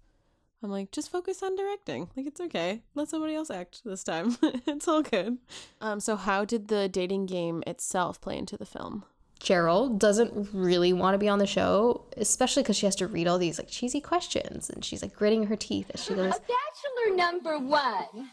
I'm 0.66 0.72
like, 0.72 0.90
just 0.90 1.12
focus 1.12 1.44
on 1.44 1.54
directing. 1.54 2.08
Like 2.16 2.26
it's 2.26 2.40
okay. 2.40 2.82
Let 2.96 3.08
somebody 3.08 3.36
else 3.36 3.52
act 3.52 3.82
this 3.84 4.02
time. 4.02 4.36
it's 4.66 4.88
all 4.88 5.00
good. 5.00 5.38
Um, 5.80 6.00
so 6.00 6.16
how 6.16 6.44
did 6.44 6.66
the 6.66 6.88
dating 6.88 7.26
game 7.26 7.62
itself 7.68 8.20
play 8.20 8.36
into 8.36 8.56
the 8.56 8.66
film? 8.66 9.04
Cheryl 9.38 9.96
doesn't 9.96 10.48
really 10.52 10.92
want 10.92 11.14
to 11.14 11.18
be 11.18 11.28
on 11.28 11.38
the 11.38 11.46
show, 11.46 12.04
especially 12.16 12.64
because 12.64 12.76
she 12.76 12.84
has 12.84 12.96
to 12.96 13.06
read 13.06 13.28
all 13.28 13.38
these 13.38 13.58
like 13.58 13.68
cheesy 13.68 14.00
questions, 14.00 14.68
and 14.68 14.84
she's 14.84 15.02
like 15.02 15.14
gritting 15.14 15.44
her 15.44 15.54
teeth 15.54 15.88
as 15.94 16.02
she 16.02 16.14
goes. 16.14 16.32
Bachelor 16.32 17.14
number 17.14 17.58
one, 17.60 18.30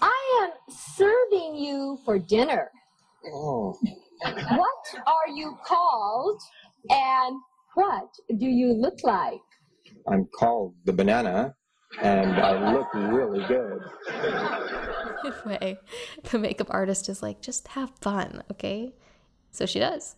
I 0.00 0.44
am 0.44 0.74
serving 0.96 1.56
you 1.56 1.98
for 2.06 2.18
dinner. 2.18 2.70
Oh. 3.26 3.78
What 4.22 5.02
are 5.06 5.28
you 5.34 5.58
called, 5.62 6.40
and 6.88 7.38
what 7.74 8.08
do 8.38 8.46
you 8.46 8.72
look 8.72 9.04
like? 9.04 9.42
I'm 10.08 10.26
called 10.26 10.74
the 10.84 10.92
banana, 10.92 11.54
and 12.02 12.32
I 12.32 12.72
look 12.72 12.92
really 12.94 13.44
good. 13.46 13.80
Way, 15.46 15.78
the 16.30 16.38
makeup 16.38 16.68
artist 16.70 17.08
is 17.08 17.22
like, 17.22 17.40
just 17.40 17.68
have 17.68 17.90
fun, 18.00 18.42
okay? 18.50 18.94
So 19.50 19.66
she 19.66 19.78
does. 19.78 20.16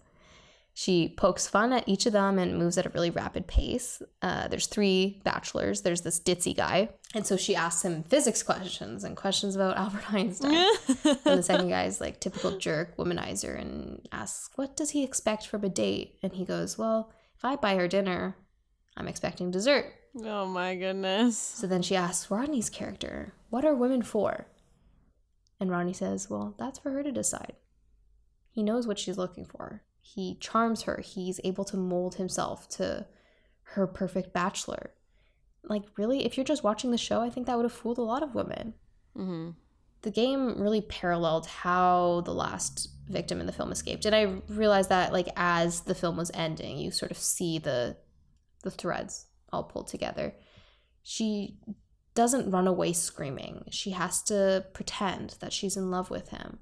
She 0.79 1.09
pokes 1.09 1.49
fun 1.49 1.73
at 1.73 1.89
each 1.89 2.05
of 2.05 2.13
them 2.13 2.39
and 2.39 2.59
moves 2.59 2.77
at 2.77 2.85
a 2.85 2.91
really 2.91 3.09
rapid 3.09 3.47
pace. 3.47 4.03
Uh, 4.21 4.47
there's 4.49 4.67
three 4.67 5.23
bachelors. 5.25 5.81
There's 5.81 6.03
this 6.03 6.21
ditzy 6.21 6.55
guy. 6.55 6.91
And 7.15 7.27
so 7.27 7.39
she 7.39 7.57
asks 7.57 7.83
him 7.83 8.03
physics 8.03 8.43
questions 8.43 9.03
and 9.03 9.17
questions 9.17 9.57
about 9.57 9.77
Albert 9.79 10.13
Einstein. 10.13 10.53
and 11.05 11.39
the 11.39 11.43
second 11.43 11.71
guy 11.71 11.85
is 11.85 11.99
like 11.99 12.21
typical 12.21 12.59
jerk, 12.59 12.95
womanizer, 12.99 13.59
and 13.59 14.07
asks, 14.13 14.51
What 14.57 14.77
does 14.77 14.91
he 14.91 15.03
expect 15.03 15.47
from 15.47 15.65
a 15.65 15.71
date? 15.71 16.19
And 16.23 16.35
he 16.35 16.45
goes, 16.45 16.77
Well, 16.77 17.11
if 17.39 17.43
I 17.43 17.57
buy 17.57 17.77
her 17.77 17.89
dinner, 17.89 18.37
I'm 18.97 19.09
expecting 19.09 19.51
dessert. 19.51 19.93
Oh 20.25 20.47
my 20.47 20.75
goodness. 20.75 21.37
So 21.37 21.67
then 21.67 21.83
she 21.83 21.97
asks 21.97 22.31
Rodney's 22.31 22.71
character, 22.71 23.35
What 23.51 23.65
are 23.65 23.75
women 23.75 24.03
for? 24.03 24.47
And 25.61 25.71
Rodney 25.71 25.93
says, 25.93 26.31
Well, 26.31 26.55
that's 26.59 26.79
for 26.79 26.91
her 26.91 27.03
to 27.03 27.13
decide. 27.13 27.55
He 28.51 28.63
knows 28.63 28.87
what 28.87 28.99
she's 28.99 29.19
looking 29.19 29.45
for. 29.45 29.83
He 30.01 30.37
charms 30.41 30.83
her. 30.83 31.03
He's 31.05 31.41
able 31.45 31.65
to 31.67 31.77
mold 31.77 32.15
himself 32.15 32.69
to 32.71 33.07
her 33.75 33.87
perfect 33.87 34.33
bachelor. 34.33 34.93
Like, 35.65 35.83
really, 35.97 36.25
if 36.25 36.37
you're 36.37 36.45
just 36.45 36.63
watching 36.63 36.91
the 36.91 36.99
show, 36.99 37.21
I 37.21 37.29
think 37.29 37.47
that 37.47 37.57
would 37.57 37.65
have 37.65 37.73
fooled 37.73 37.99
a 37.99 38.03
lot 38.03 38.23
of 38.23 38.35
women. 38.35 38.75
Mm-hmm. 39.17 39.51
The 40.03 40.11
game 40.11 40.61
really 40.61 40.81
paralleled 40.81 41.47
how 41.47 42.23
the 42.25 42.33
last 42.33 42.89
victim 43.09 43.41
in 43.41 43.47
the 43.47 43.53
film 43.53 43.73
escaped. 43.73 44.05
And 44.05 44.15
I 44.15 44.41
realized 44.49 44.91
that, 44.91 45.13
like, 45.13 45.29
as 45.37 45.81
the 45.83 45.95
film 45.95 46.17
was 46.17 46.31
ending, 46.33 46.79
you 46.79 46.93
sort 46.93 47.11
of 47.11 47.19
see 47.19 47.59
the 47.59 47.97
the 48.63 48.71
threads 48.71 49.27
all 49.53 49.65
pulled 49.65 49.89
together. 49.89 50.35
She 51.03 51.59
doesn't 52.15 52.51
run 52.51 52.67
away 52.67 52.93
screaming. 52.93 53.65
She 53.71 53.91
has 53.91 54.23
to 54.25 54.67
pretend 54.73 55.37
that 55.41 55.53
she's 55.53 55.77
in 55.77 55.91
love 55.91 56.11
with 56.11 56.31
him. 56.31 56.59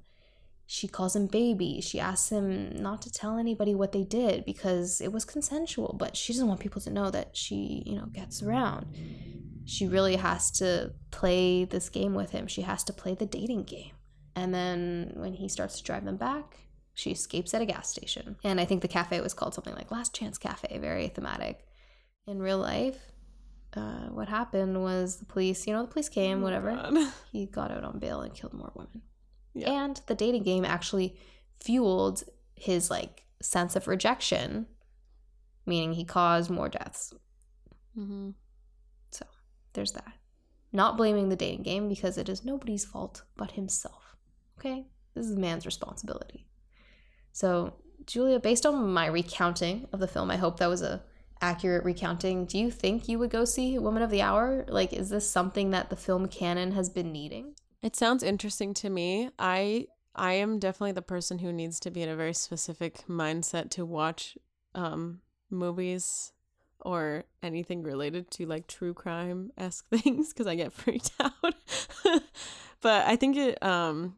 She 0.67 0.87
calls 0.87 1.15
him 1.15 1.27
baby. 1.27 1.79
She 1.81 1.99
asks 1.99 2.31
him 2.31 2.75
not 2.75 3.01
to 3.03 3.11
tell 3.11 3.37
anybody 3.37 3.75
what 3.75 3.91
they 3.91 4.03
did 4.03 4.45
because 4.45 4.99
it 4.99 5.11
was 5.11 5.23
consensual, 5.23 5.95
but 5.97 6.17
she 6.17 6.33
doesn't 6.33 6.47
want 6.47 6.59
people 6.59 6.81
to 6.81 6.89
know 6.89 7.11
that 7.11 7.37
she, 7.37 7.83
you 7.85 7.95
know, 7.95 8.07
gets 8.07 8.41
around. 8.41 8.87
She 9.65 9.87
really 9.87 10.15
has 10.15 10.51
to 10.51 10.93
play 11.11 11.65
this 11.65 11.89
game 11.89 12.13
with 12.13 12.31
him. 12.31 12.47
She 12.47 12.63
has 12.63 12.83
to 12.85 12.93
play 12.93 13.15
the 13.15 13.25
dating 13.25 13.63
game. 13.63 13.91
And 14.35 14.53
then 14.53 15.13
when 15.15 15.33
he 15.33 15.47
starts 15.47 15.77
to 15.77 15.83
drive 15.83 16.03
them 16.03 16.17
back, 16.17 16.57
she 16.93 17.11
escapes 17.11 17.53
at 17.53 17.61
a 17.61 17.65
gas 17.65 17.89
station. 17.89 18.35
And 18.43 18.59
I 18.59 18.65
think 18.65 18.81
the 18.81 18.87
cafe 18.87 19.21
was 19.21 19.33
called 19.33 19.53
something 19.53 19.75
like 19.75 19.91
Last 19.91 20.13
Chance 20.15 20.37
Cafe, 20.37 20.77
very 20.79 21.07
thematic. 21.09 21.64
In 22.27 22.41
real 22.41 22.57
life, 22.57 22.97
uh, 23.75 24.07
what 24.09 24.27
happened 24.29 24.81
was 24.81 25.17
the 25.17 25.25
police, 25.25 25.67
you 25.67 25.73
know, 25.73 25.81
the 25.81 25.91
police 25.91 26.09
came, 26.09 26.41
whatever. 26.41 26.71
God. 26.71 27.13
He 27.31 27.45
got 27.45 27.71
out 27.71 27.83
on 27.83 27.99
bail 27.99 28.21
and 28.21 28.33
killed 28.33 28.53
more 28.53 28.71
women. 28.75 29.01
Yeah. 29.53 29.71
And 29.71 30.01
the 30.07 30.15
dating 30.15 30.43
game 30.43 30.65
actually 30.65 31.17
fueled 31.61 32.23
his 32.55 32.89
like 32.89 33.25
sense 33.41 33.75
of 33.75 33.87
rejection, 33.87 34.67
meaning 35.65 35.93
he 35.93 36.05
caused 36.05 36.49
more 36.49 36.69
deaths. 36.69 37.13
Mm-hmm. 37.97 38.31
So 39.11 39.25
there's 39.73 39.91
that. 39.93 40.13
Not 40.71 40.97
blaming 40.97 41.29
the 41.29 41.35
dating 41.35 41.63
game 41.63 41.87
because 41.87 42.17
it 42.17 42.27
is 42.27 42.43
nobody's 42.43 42.85
fault 42.85 43.23
but 43.37 43.51
himself. 43.51 44.15
Okay? 44.59 44.87
This 45.13 45.27
is 45.27 45.37
man's 45.37 45.65
responsibility. 45.65 46.47
So, 47.31 47.73
Julia, 48.05 48.39
based 48.39 48.65
on 48.65 48.93
my 48.93 49.07
recounting 49.07 49.87
of 49.91 49.99
the 49.99 50.07
film, 50.07 50.31
I 50.31 50.37
hope 50.37 50.59
that 50.59 50.69
was 50.69 50.81
a 50.81 51.03
accurate 51.41 51.83
recounting. 51.83 52.45
Do 52.45 52.57
you 52.57 52.71
think 52.71 53.07
you 53.07 53.19
would 53.19 53.29
go 53.29 53.45
see 53.45 53.77
Woman 53.77 54.03
of 54.03 54.09
the 54.09 54.21
Hour? 54.21 54.65
Like 54.67 54.93
is 54.93 55.09
this 55.09 55.29
something 55.29 55.71
that 55.71 55.89
the 55.89 55.95
film 55.95 56.27
canon 56.27 56.71
has 56.71 56.89
been 56.89 57.11
needing? 57.11 57.55
It 57.81 57.95
sounds 57.95 58.23
interesting 58.23 58.73
to 58.75 58.89
me. 58.89 59.29
I 59.37 59.87
I 60.15 60.33
am 60.33 60.59
definitely 60.59 60.93
the 60.93 61.01
person 61.01 61.39
who 61.39 61.51
needs 61.51 61.79
to 61.81 61.91
be 61.91 62.01
in 62.01 62.09
a 62.09 62.15
very 62.15 62.33
specific 62.33 63.05
mindset 63.07 63.69
to 63.71 63.85
watch 63.85 64.37
um 64.73 65.21
movies 65.49 66.31
or 66.79 67.23
anything 67.41 67.83
related 67.83 68.29
to 68.31 68.45
like 68.45 68.67
true 68.67 68.93
crime 68.93 69.51
esque 69.57 69.87
things 69.89 70.29
because 70.29 70.47
I 70.47 70.55
get 70.55 70.73
freaked 70.73 71.11
out. 71.19 71.55
but 72.81 73.05
I 73.05 73.15
think 73.15 73.37
it 73.37 73.61
um 73.63 74.15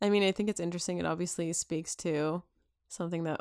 I 0.00 0.10
mean 0.10 0.22
I 0.22 0.32
think 0.32 0.48
it's 0.48 0.60
interesting. 0.60 0.98
It 0.98 1.06
obviously 1.06 1.52
speaks 1.52 1.94
to 1.96 2.42
something 2.88 3.24
that 3.24 3.40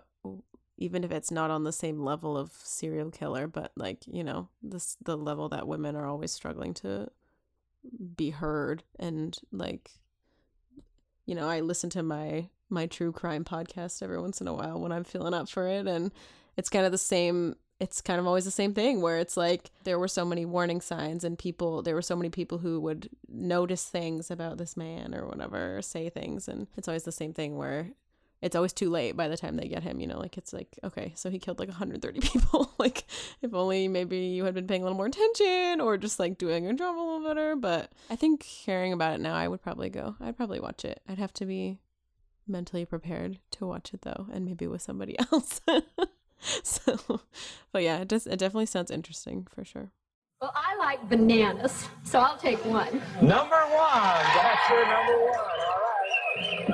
even 0.82 1.04
if 1.04 1.12
it's 1.12 1.32
not 1.32 1.52
on 1.52 1.64
the 1.64 1.72
same 1.72 2.00
level 2.00 2.36
of 2.36 2.52
serial 2.64 3.12
killer, 3.12 3.48
but 3.48 3.72
like, 3.76 4.00
you 4.08 4.24
know, 4.24 4.50
this 4.64 4.98
the 5.04 5.16
level 5.16 5.48
that 5.50 5.68
women 5.68 5.96
are 5.96 6.08
always 6.08 6.32
struggling 6.32 6.74
to 6.74 7.10
be 8.16 8.32
heard 8.32 8.84
and 9.00 9.38
like 9.52 9.92
you 11.26 11.36
know, 11.36 11.48
I 11.48 11.62
listen 11.62 11.90
to 11.92 12.04
my 12.04 12.50
my 12.70 12.88
true 12.88 13.12
crime 13.12 13.46
podcast 13.46 14.02
every 14.02 14.20
once 14.20 14.42
in 14.42 14.48
a 14.48 14.54
while 14.54 14.80
when 14.80 14.92
I'm 14.92 15.04
feeling 15.04 15.34
up 15.34 15.50
for 15.50 15.68
it 15.68 15.88
and 15.88 16.12
it's 16.58 16.70
kind 16.70 16.86
of 16.86 16.92
the 16.92 16.98
same 16.98 17.56
it's 17.80 18.00
kind 18.00 18.20
of 18.20 18.28
always 18.28 18.46
the 18.46 18.52
same 18.52 18.74
thing 18.74 19.02
where 19.02 19.18
it's 19.18 19.36
like 19.36 19.72
there 19.84 19.98
were 19.98 20.08
so 20.08 20.24
many 20.24 20.46
warning 20.46 20.80
signs 20.82 21.24
and 21.24 21.38
people 21.38 21.82
there 21.82 21.96
were 21.96 22.02
so 22.02 22.16
many 22.16 22.30
people 22.30 22.60
who 22.60 22.80
would 22.80 23.10
notice 23.28 23.86
things 23.86 24.32
about 24.32 24.58
this 24.58 24.78
man 24.78 25.14
or 25.14 25.28
whatever 25.28 25.78
or 25.78 25.82
say 25.82 26.10
things 26.10 26.48
and 26.48 26.68
it's 26.78 26.88
always 26.88 27.04
the 27.04 27.12
same 27.12 27.34
thing 27.34 27.58
where 27.58 27.90
it's 28.42 28.56
always 28.56 28.74
too 28.74 28.90
late 28.90 29.16
by 29.16 29.28
the 29.28 29.38
time 29.38 29.56
they 29.56 29.68
get 29.68 29.84
him 29.84 30.00
you 30.00 30.08
know 30.08 30.20
like 30.20 30.38
it's 30.38 30.52
like 30.52 30.80
okay 30.84 31.12
so 31.16 31.30
he 31.30 31.40
killed 31.40 31.60
like 31.60 31.68
130 31.70 32.20
people 32.22 32.74
like 32.80 33.06
if 33.42 33.54
only 33.54 33.88
maybe 33.88 34.18
you 34.18 34.46
had 34.46 34.54
been 34.54 34.68
paying 34.68 34.82
a 34.82 34.86
little 34.86 34.98
more 34.98 35.06
attention 35.08 35.80
or 35.82 35.98
just 35.98 36.20
like 36.20 36.38
doing 36.38 36.64
your 36.64 36.74
job 36.74 36.96
a 36.96 37.00
little 37.00 37.24
better 37.28 37.56
but 37.56 37.92
i 38.10 38.16
think 38.16 38.44
hearing 38.44 38.94
about 38.94 39.14
it 39.14 39.20
now 39.22 39.36
i 39.36 39.48
would 39.48 39.62
probably 39.62 39.90
go 39.90 40.16
i'd 40.22 40.38
probably 40.38 40.60
watch 40.60 40.84
it 40.86 41.02
i'd 41.08 41.20
have 41.20 41.34
to 41.34 41.46
be 41.46 41.78
mentally 42.48 42.86
prepared 42.86 43.40
to 43.52 43.66
watch 43.66 43.94
it 43.94 44.02
though 44.02 44.28
and 44.34 44.44
maybe 44.46 44.66
with 44.68 44.82
somebody 44.82 45.16
else 45.32 45.62
so 46.64 47.22
but 47.72 47.84
yeah 47.84 48.00
it 48.00 48.10
just 48.10 48.26
it 48.28 48.38
definitely 48.40 48.66
sounds 48.66 48.90
interesting 48.92 49.46
for 49.54 49.64
sure 49.64 49.92
Well, 50.42 50.52
I 50.56 50.76
like 50.78 51.08
bananas, 51.08 51.88
so 52.04 52.18
I'll 52.18 52.36
take 52.36 52.58
one. 52.66 53.00
Number 53.22 53.62
one. 53.70 54.26
That's 54.34 54.70
your 54.72 54.88
number 54.88 55.18
one. 55.30 55.71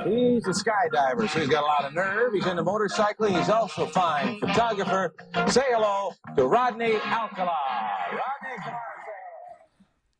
All 0.08 0.14
right. 0.14 0.32
He's 0.34 0.46
a 0.46 0.50
skydiver, 0.50 1.28
so 1.28 1.40
he's 1.40 1.48
got 1.48 1.62
a 1.62 1.66
lot 1.66 1.84
of 1.84 1.94
nerve. 1.94 2.32
He's 2.32 2.46
into 2.46 2.62
motorcycling. 2.64 3.36
He's 3.38 3.48
also 3.48 3.84
a 3.84 3.88
fine 3.88 4.38
photographer. 4.40 5.14
Say 5.48 5.64
hello 5.68 6.12
to 6.36 6.46
Rodney 6.46 6.94
Alcala. 6.96 7.56
Rodney. 8.10 8.74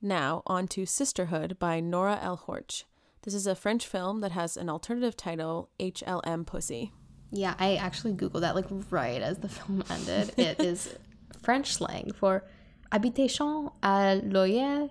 Now, 0.00 0.42
on 0.46 0.68
to 0.68 0.86
Sisterhood 0.86 1.58
by 1.58 1.80
Nora 1.80 2.18
El-Hourch. 2.22 2.84
This 3.22 3.34
is 3.34 3.46
a 3.46 3.54
French 3.54 3.86
film 3.86 4.20
that 4.20 4.32
has 4.32 4.56
an 4.56 4.68
alternative 4.68 5.16
title, 5.16 5.70
HLM 5.80 6.46
Pussy. 6.46 6.92
Yeah, 7.30 7.54
I 7.58 7.74
actually 7.74 8.14
Googled 8.14 8.40
that 8.42 8.54
like 8.54 8.66
right 8.90 9.20
as 9.20 9.38
the 9.38 9.48
film 9.48 9.82
ended. 9.90 10.32
It 10.36 10.60
is 10.64 10.94
French 11.42 11.74
slang 11.74 12.12
for 12.14 12.44
habitation 12.92 13.70
à 13.82 14.20
loyer 14.32 14.88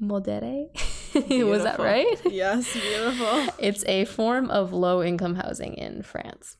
modéré. 0.00 0.68
Was 1.30 1.62
that 1.62 1.78
right? 1.78 2.20
Yes, 2.30 2.72
beautiful. 2.72 3.46
It's 3.58 3.84
a 3.86 4.04
form 4.04 4.50
of 4.50 4.72
low 4.72 5.02
income 5.02 5.36
housing 5.36 5.74
in 5.74 6.02
France. 6.02 6.56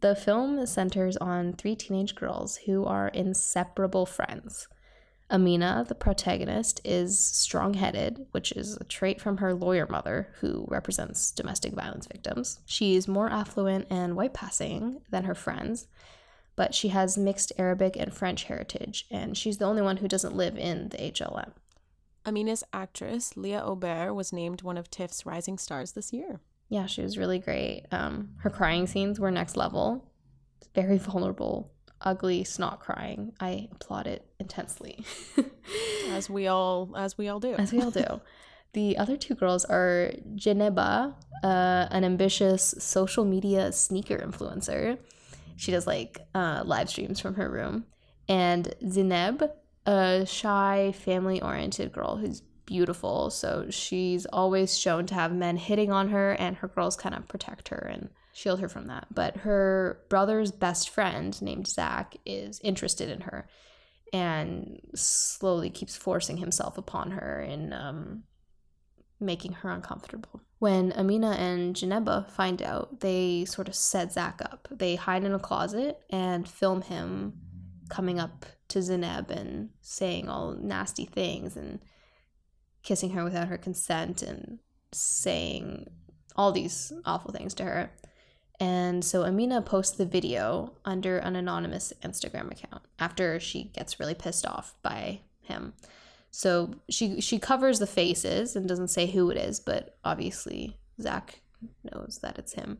The 0.00 0.14
film 0.14 0.64
centers 0.66 1.16
on 1.16 1.52
three 1.52 1.76
teenage 1.76 2.14
girls 2.14 2.56
who 2.66 2.84
are 2.84 3.08
inseparable 3.08 4.06
friends. 4.06 4.68
Amina, 5.30 5.84
the 5.86 5.94
protagonist, 5.94 6.80
is 6.84 7.18
strong 7.18 7.74
headed, 7.74 8.26
which 8.30 8.52
is 8.52 8.78
a 8.78 8.84
trait 8.84 9.20
from 9.20 9.38
her 9.38 9.52
lawyer 9.52 9.86
mother, 9.86 10.28
who 10.40 10.64
represents 10.68 11.30
domestic 11.30 11.74
violence 11.74 12.06
victims. 12.06 12.60
She 12.64 12.96
is 12.96 13.06
more 13.06 13.30
affluent 13.30 13.86
and 13.90 14.16
white 14.16 14.32
passing 14.32 15.02
than 15.10 15.24
her 15.24 15.34
friends, 15.34 15.86
but 16.56 16.74
she 16.74 16.88
has 16.88 17.18
mixed 17.18 17.52
Arabic 17.58 17.94
and 17.96 18.12
French 18.12 18.44
heritage, 18.44 19.06
and 19.10 19.36
she's 19.36 19.58
the 19.58 19.66
only 19.66 19.82
one 19.82 19.98
who 19.98 20.08
doesn't 20.08 20.34
live 20.34 20.56
in 20.56 20.88
the 20.88 20.96
HLM. 20.96 21.52
Amina's 22.28 22.62
actress, 22.72 23.36
Leah 23.36 23.62
Aubert, 23.64 24.14
was 24.14 24.32
named 24.32 24.62
one 24.62 24.76
of 24.78 24.90
TIFF's 24.90 25.26
rising 25.26 25.58
stars 25.58 25.92
this 25.92 26.12
year. 26.12 26.40
Yeah, 26.68 26.86
she 26.86 27.02
was 27.02 27.16
really 27.16 27.38
great. 27.38 27.86
Um, 27.90 28.30
her 28.40 28.50
crying 28.50 28.86
scenes 28.86 29.18
were 29.18 29.30
next 29.30 29.56
level. 29.56 30.04
Very 30.74 30.98
vulnerable, 31.08 31.72
ugly 32.02 32.44
snot 32.44 32.80
crying. 32.80 33.32
I 33.40 33.68
applaud 33.72 34.06
it 34.06 34.26
intensely. 34.38 35.04
As 36.10 36.28
we 36.30 36.46
all 36.46 36.94
as 36.96 37.18
we 37.18 37.28
all 37.28 37.40
do. 37.40 37.54
As 37.54 37.72
we 37.72 37.80
all 37.80 37.90
do. 37.90 38.20
The 38.74 38.98
other 38.98 39.16
two 39.16 39.34
girls 39.34 39.64
are 39.64 40.12
Djeneba, 40.34 41.14
uh, 41.42 41.86
an 41.90 42.04
ambitious 42.04 42.74
social 42.78 43.24
media 43.24 43.72
sneaker 43.72 44.18
influencer. 44.18 44.98
She 45.56 45.72
does 45.72 45.86
like 45.86 46.20
uh, 46.34 46.62
live 46.66 46.90
streams 46.90 47.18
from 47.18 47.34
her 47.36 47.48
room. 47.50 47.86
And 48.28 48.74
Zineb, 48.84 49.50
a 49.88 50.26
shy, 50.26 50.92
family 50.92 51.40
oriented 51.40 51.92
girl 51.92 52.16
who's 52.16 52.42
beautiful. 52.66 53.30
So 53.30 53.70
she's 53.70 54.26
always 54.26 54.78
shown 54.78 55.06
to 55.06 55.14
have 55.14 55.32
men 55.32 55.56
hitting 55.56 55.90
on 55.90 56.10
her, 56.10 56.32
and 56.32 56.56
her 56.56 56.68
girls 56.68 56.94
kind 56.94 57.14
of 57.14 57.26
protect 57.26 57.68
her 57.68 57.78
and 57.78 58.10
shield 58.34 58.60
her 58.60 58.68
from 58.68 58.88
that. 58.88 59.06
But 59.12 59.38
her 59.38 60.00
brother's 60.10 60.52
best 60.52 60.90
friend, 60.90 61.40
named 61.40 61.66
Zach, 61.66 62.16
is 62.26 62.60
interested 62.62 63.08
in 63.08 63.22
her 63.22 63.48
and 64.12 64.80
slowly 64.94 65.70
keeps 65.70 65.96
forcing 65.96 66.36
himself 66.38 66.78
upon 66.78 67.10
her 67.12 67.40
and 67.40 67.72
um, 67.72 68.22
making 69.20 69.52
her 69.52 69.70
uncomfortable. 69.70 70.42
When 70.58 70.92
Amina 70.92 71.32
and 71.32 71.74
Djeneba 71.74 72.30
find 72.30 72.62
out, 72.62 73.00
they 73.00 73.46
sort 73.46 73.68
of 73.68 73.74
set 73.74 74.12
Zach 74.12 74.40
up. 74.42 74.68
They 74.70 74.96
hide 74.96 75.24
in 75.24 75.32
a 75.32 75.38
closet 75.38 75.98
and 76.10 76.48
film 76.48 76.82
him 76.82 77.34
coming 77.88 78.18
up 78.18 78.44
to 78.68 78.80
Zineb 78.80 79.30
and 79.30 79.70
saying 79.80 80.28
all 80.28 80.52
nasty 80.52 81.04
things 81.04 81.56
and 81.56 81.80
kissing 82.82 83.10
her 83.10 83.24
without 83.24 83.48
her 83.48 83.58
consent 83.58 84.22
and 84.22 84.58
saying 84.92 85.86
all 86.36 86.52
these 86.52 86.92
awful 87.04 87.32
things 87.32 87.54
to 87.54 87.64
her. 87.64 87.90
And 88.60 89.04
so 89.04 89.24
Amina 89.24 89.62
posts 89.62 89.96
the 89.96 90.06
video 90.06 90.74
under 90.84 91.18
an 91.18 91.36
anonymous 91.36 91.92
Instagram 92.02 92.50
account 92.50 92.82
after 92.98 93.38
she 93.38 93.64
gets 93.64 94.00
really 94.00 94.14
pissed 94.14 94.46
off 94.46 94.74
by 94.82 95.20
him. 95.42 95.74
So 96.30 96.74
she 96.90 97.20
she 97.20 97.38
covers 97.38 97.78
the 97.78 97.86
faces 97.86 98.54
and 98.56 98.68
doesn't 98.68 98.88
say 98.88 99.06
who 99.06 99.30
it 99.30 99.36
is, 99.36 99.60
but 99.60 99.96
obviously 100.04 100.78
Zach 101.00 101.40
knows 101.84 102.18
that 102.22 102.38
it's 102.38 102.54
him. 102.54 102.78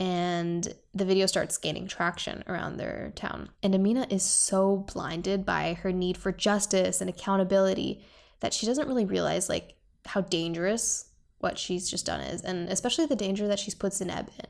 And 0.00 0.74
the 0.94 1.04
video 1.04 1.26
starts 1.26 1.58
gaining 1.58 1.86
traction 1.86 2.42
around 2.48 2.78
their 2.78 3.12
town. 3.14 3.50
And 3.62 3.74
Amina 3.74 4.06
is 4.08 4.22
so 4.22 4.78
blinded 4.92 5.44
by 5.44 5.74
her 5.82 5.92
need 5.92 6.16
for 6.16 6.32
justice 6.32 7.02
and 7.02 7.10
accountability 7.10 8.02
that 8.40 8.54
she 8.54 8.64
doesn't 8.64 8.88
really 8.88 9.04
realize 9.04 9.50
like 9.50 9.74
how 10.06 10.22
dangerous 10.22 11.10
what 11.40 11.58
she's 11.58 11.90
just 11.90 12.06
done 12.06 12.20
is, 12.22 12.40
and 12.42 12.70
especially 12.70 13.06
the 13.06 13.16
danger 13.16 13.46
that 13.46 13.58
she's 13.58 13.74
put 13.74 13.92
Zineb 13.92 14.28
in. 14.38 14.46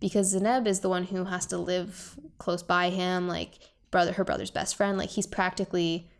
Because 0.00 0.34
Zineb 0.34 0.66
is 0.66 0.80
the 0.80 0.88
one 0.90 1.04
who 1.04 1.24
has 1.24 1.46
to 1.46 1.56
live 1.56 2.18
close 2.38 2.62
by 2.62 2.90
him, 2.90 3.26
like 3.26 3.58
brother 3.90 4.12
her 4.12 4.24
brother's 4.24 4.50
best 4.50 4.76
friend. 4.76 4.98
Like 4.98 5.10
he's 5.10 5.26
practically 5.26 6.10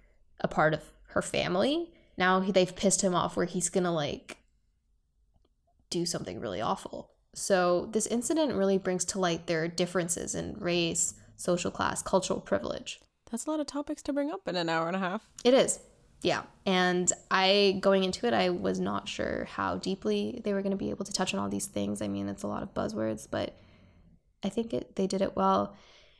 a 0.40 0.48
part 0.48 0.72
of 0.72 0.82
her 1.08 1.22
family. 1.22 1.90
Now 2.16 2.40
they've 2.40 2.74
pissed 2.74 3.02
him 3.02 3.14
off 3.14 3.36
where 3.36 3.46
he's 3.46 3.68
gonna 3.68 3.92
like 3.92 4.38
do 5.90 6.06
something 6.06 6.40
really 6.40 6.62
awful. 6.62 7.10
So 7.34 7.88
this 7.92 8.06
incident 8.06 8.54
really 8.54 8.78
brings 8.78 9.04
to 9.06 9.20
light 9.20 9.46
their 9.46 9.68
differences 9.68 10.34
in 10.34 10.56
race, 10.58 11.14
social 11.36 11.70
class, 11.70 12.02
cultural 12.02 12.40
privilege. 12.40 13.00
That's 13.30 13.46
a 13.46 13.50
lot 13.50 13.60
of 13.60 13.66
topics 13.66 14.02
to 14.02 14.12
bring 14.12 14.30
up 14.30 14.48
in 14.48 14.56
an 14.56 14.68
hour 14.68 14.88
and 14.88 14.96
a 14.96 15.00
half. 15.00 15.28
It 15.44 15.54
is. 15.54 15.78
Yeah. 16.22 16.42
And 16.66 17.10
I, 17.30 17.78
going 17.80 18.04
into 18.04 18.26
it, 18.26 18.34
I 18.34 18.50
was 18.50 18.78
not 18.78 19.08
sure 19.08 19.46
how 19.50 19.76
deeply 19.76 20.40
they 20.44 20.52
were 20.52 20.62
going 20.62 20.72
to 20.72 20.76
be 20.76 20.90
able 20.90 21.04
to 21.04 21.12
touch 21.12 21.32
on 21.32 21.40
all 21.40 21.48
these 21.48 21.66
things. 21.66 22.02
I 22.02 22.08
mean, 22.08 22.28
it's 22.28 22.42
a 22.42 22.48
lot 22.48 22.62
of 22.62 22.74
buzzwords, 22.74 23.26
but 23.30 23.56
I 24.42 24.48
think 24.48 24.74
it, 24.74 24.96
they 24.96 25.06
did 25.06 25.22
it 25.22 25.36
well. 25.36 25.76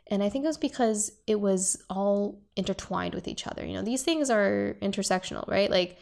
And 0.06 0.22
I 0.22 0.28
think 0.28 0.44
it 0.44 0.48
was 0.48 0.58
because 0.58 1.12
it 1.26 1.40
was 1.40 1.84
all 1.90 2.42
intertwined 2.56 3.14
with 3.14 3.28
each 3.28 3.46
other. 3.46 3.64
You 3.64 3.74
know, 3.74 3.82
these 3.82 4.02
things 4.02 4.30
are 4.30 4.76
intersectional, 4.80 5.46
right? 5.48 5.70
Like 5.70 5.98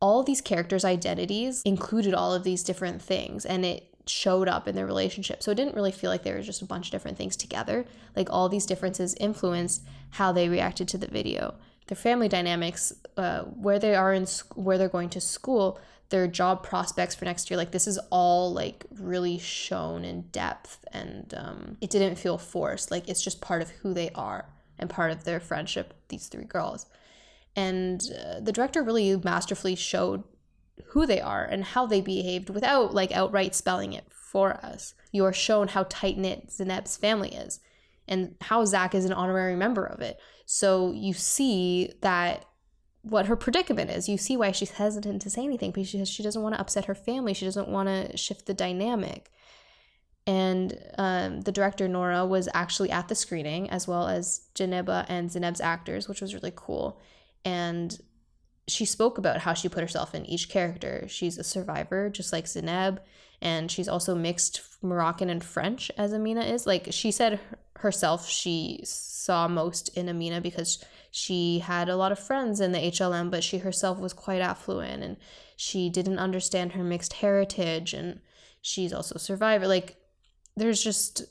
all 0.00 0.22
these 0.22 0.40
characters' 0.40 0.84
identities 0.84 1.62
included 1.64 2.14
all 2.14 2.34
of 2.34 2.44
these 2.44 2.62
different 2.62 3.00
things 3.00 3.46
and 3.46 3.64
it 3.64 3.93
showed 4.06 4.48
up 4.48 4.68
in 4.68 4.74
their 4.74 4.86
relationship. 4.86 5.42
So 5.42 5.50
it 5.50 5.54
didn't 5.54 5.74
really 5.74 5.92
feel 5.92 6.10
like 6.10 6.22
there 6.22 6.36
was 6.36 6.46
just 6.46 6.62
a 6.62 6.66
bunch 6.66 6.86
of 6.88 6.92
different 6.92 7.16
things 7.16 7.36
together. 7.36 7.86
Like 8.14 8.28
all 8.30 8.48
these 8.48 8.66
differences 8.66 9.14
influenced 9.14 9.82
how 10.10 10.32
they 10.32 10.48
reacted 10.48 10.88
to 10.88 10.98
the 10.98 11.08
video. 11.08 11.54
Their 11.86 11.96
family 11.96 12.28
dynamics, 12.28 12.92
uh, 13.16 13.42
where 13.42 13.78
they 13.78 13.94
are 13.94 14.12
in 14.12 14.26
sc- 14.26 14.56
where 14.56 14.78
they're 14.78 14.88
going 14.88 15.10
to 15.10 15.20
school, 15.20 15.78
their 16.10 16.26
job 16.28 16.62
prospects 16.62 17.14
for 17.14 17.24
next 17.24 17.50
year 17.50 17.56
like 17.56 17.70
this 17.70 17.86
is 17.86 17.98
all 18.10 18.52
like 18.52 18.84
really 19.00 19.38
shown 19.38 20.04
in 20.04 20.22
depth 20.32 20.84
and 20.92 21.34
um, 21.36 21.76
it 21.80 21.90
didn't 21.90 22.16
feel 22.16 22.38
forced 22.38 22.90
like 22.90 23.08
it's 23.08 23.22
just 23.22 23.40
part 23.40 23.62
of 23.62 23.70
who 23.70 23.94
they 23.94 24.10
are 24.10 24.46
and 24.78 24.90
part 24.90 25.10
of 25.10 25.24
their 25.24 25.40
friendship 25.40 25.94
these 26.08 26.28
three 26.28 26.44
girls 26.44 26.86
and 27.56 28.02
uh, 28.24 28.40
the 28.40 28.52
director 28.52 28.82
really 28.82 29.16
masterfully 29.16 29.74
showed 29.74 30.22
who 30.94 31.06
they 31.06 31.20
are 31.20 31.44
and 31.44 31.64
how 31.64 31.86
they 31.86 32.00
behaved 32.00 32.50
without 32.50 32.94
like 32.94 33.12
outright 33.12 33.54
spelling 33.54 33.92
it 33.92 34.06
for 34.10 34.54
us 34.64 34.94
you 35.12 35.24
are 35.24 35.32
shown 35.32 35.68
how 35.68 35.84
tight-knit 35.84 36.48
zineb's 36.50 36.96
family 36.96 37.34
is 37.34 37.60
and 38.08 38.34
how 38.40 38.64
zach 38.64 38.94
is 38.94 39.04
an 39.04 39.12
honorary 39.12 39.54
member 39.54 39.84
of 39.84 40.00
it 40.00 40.18
so 40.46 40.92
you 40.92 41.12
see 41.12 41.92
that 42.00 42.46
what 43.04 43.26
her 43.26 43.36
predicament 43.36 43.90
is. 43.90 44.08
You 44.08 44.16
see 44.16 44.36
why 44.36 44.50
she's 44.50 44.72
hesitant 44.72 45.20
to 45.22 45.30
say 45.30 45.44
anything 45.44 45.70
because 45.70 45.88
she, 45.88 46.02
she 46.06 46.22
doesn't 46.22 46.40
want 46.40 46.54
to 46.54 46.60
upset 46.60 46.86
her 46.86 46.94
family. 46.94 47.34
She 47.34 47.44
doesn't 47.44 47.68
want 47.68 47.88
to 47.88 48.16
shift 48.16 48.46
the 48.46 48.54
dynamic. 48.54 49.30
And 50.26 50.78
um, 50.96 51.42
the 51.42 51.52
director, 51.52 51.86
Nora, 51.86 52.24
was 52.24 52.48
actually 52.54 52.90
at 52.90 53.08
the 53.08 53.14
screening, 53.14 53.68
as 53.68 53.86
well 53.86 54.08
as 54.08 54.48
Djeneba 54.54 55.04
and 55.06 55.28
Zineb's 55.30 55.60
actors, 55.60 56.08
which 56.08 56.22
was 56.22 56.34
really 56.34 56.52
cool. 56.56 56.98
And 57.44 57.94
she 58.66 58.84
spoke 58.84 59.18
about 59.18 59.40
how 59.40 59.52
she 59.54 59.68
put 59.68 59.82
herself 59.82 60.14
in 60.14 60.24
each 60.26 60.48
character. 60.48 61.06
She's 61.08 61.38
a 61.38 61.44
survivor, 61.44 62.08
just 62.08 62.32
like 62.32 62.46
Zineb, 62.46 62.98
and 63.40 63.70
she's 63.70 63.88
also 63.88 64.14
mixed 64.14 64.62
Moroccan 64.82 65.28
and 65.28 65.44
French, 65.44 65.90
as 65.98 66.12
Amina 66.12 66.42
is. 66.42 66.66
Like 66.66 66.88
she 66.90 67.10
said 67.10 67.40
herself, 67.76 68.28
she 68.28 68.80
saw 68.84 69.48
most 69.48 69.88
in 69.96 70.08
Amina 70.08 70.40
because 70.40 70.82
she 71.10 71.60
had 71.60 71.88
a 71.88 71.96
lot 71.96 72.12
of 72.12 72.18
friends 72.18 72.60
in 72.60 72.72
the 72.72 72.78
HLM, 72.78 73.30
but 73.30 73.44
she 73.44 73.58
herself 73.58 73.98
was 73.98 74.12
quite 74.12 74.40
affluent 74.40 75.02
and 75.02 75.16
she 75.56 75.90
didn't 75.90 76.18
understand 76.18 76.72
her 76.72 76.82
mixed 76.82 77.14
heritage 77.14 77.94
and 77.94 78.20
she's 78.62 78.92
also 78.92 79.16
a 79.16 79.20
survivor. 79.20 79.68
Like 79.68 79.96
there's 80.56 80.82
just 80.82 81.22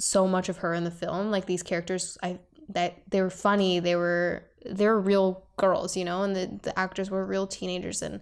so 0.00 0.28
much 0.28 0.48
of 0.48 0.58
her 0.58 0.74
in 0.74 0.84
the 0.84 0.90
film. 0.90 1.30
Like 1.30 1.46
these 1.46 1.62
characters 1.62 2.18
I 2.22 2.38
that 2.68 3.02
they 3.08 3.22
were 3.22 3.30
funny, 3.30 3.80
they 3.80 3.96
were 3.96 4.44
they 4.64 4.86
were 4.86 5.00
real 5.00 5.44
girls, 5.56 5.96
you 5.96 6.04
know, 6.04 6.22
and 6.22 6.34
the, 6.34 6.58
the 6.62 6.78
actors 6.78 7.10
were 7.10 7.24
real 7.24 7.46
teenagers 7.46 8.02
and 8.02 8.20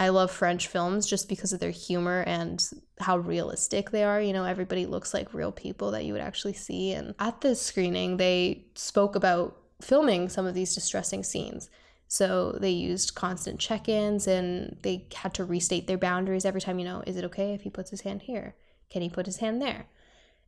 I 0.00 0.08
love 0.08 0.30
French 0.30 0.66
films 0.66 1.06
just 1.06 1.28
because 1.28 1.52
of 1.52 1.60
their 1.60 1.70
humor 1.70 2.24
and 2.26 2.62
how 2.98 3.18
realistic 3.18 3.90
they 3.90 4.02
are. 4.02 4.20
You 4.20 4.32
know, 4.32 4.44
everybody 4.44 4.86
looks 4.86 5.14
like 5.14 5.32
real 5.32 5.52
people 5.52 5.92
that 5.92 6.04
you 6.04 6.12
would 6.12 6.22
actually 6.22 6.54
see. 6.54 6.92
And 6.92 7.14
at 7.20 7.40
the 7.42 7.54
screening, 7.54 8.16
they 8.16 8.66
spoke 8.74 9.14
about 9.14 9.56
filming 9.80 10.28
some 10.28 10.46
of 10.46 10.54
these 10.54 10.74
distressing 10.74 11.22
scenes. 11.22 11.70
So 12.08 12.52
they 12.60 12.70
used 12.70 13.14
constant 13.14 13.60
check 13.60 13.88
ins 13.88 14.26
and 14.26 14.76
they 14.82 15.06
had 15.14 15.34
to 15.34 15.44
restate 15.44 15.86
their 15.86 15.98
boundaries 15.98 16.44
every 16.44 16.60
time, 16.60 16.78
you 16.78 16.84
know, 16.84 17.02
is 17.06 17.16
it 17.16 17.24
okay 17.24 17.54
if 17.54 17.62
he 17.62 17.70
puts 17.70 17.90
his 17.90 18.02
hand 18.02 18.22
here? 18.22 18.56
Can 18.90 19.02
he 19.02 19.08
put 19.08 19.26
his 19.26 19.38
hand 19.38 19.62
there? 19.62 19.86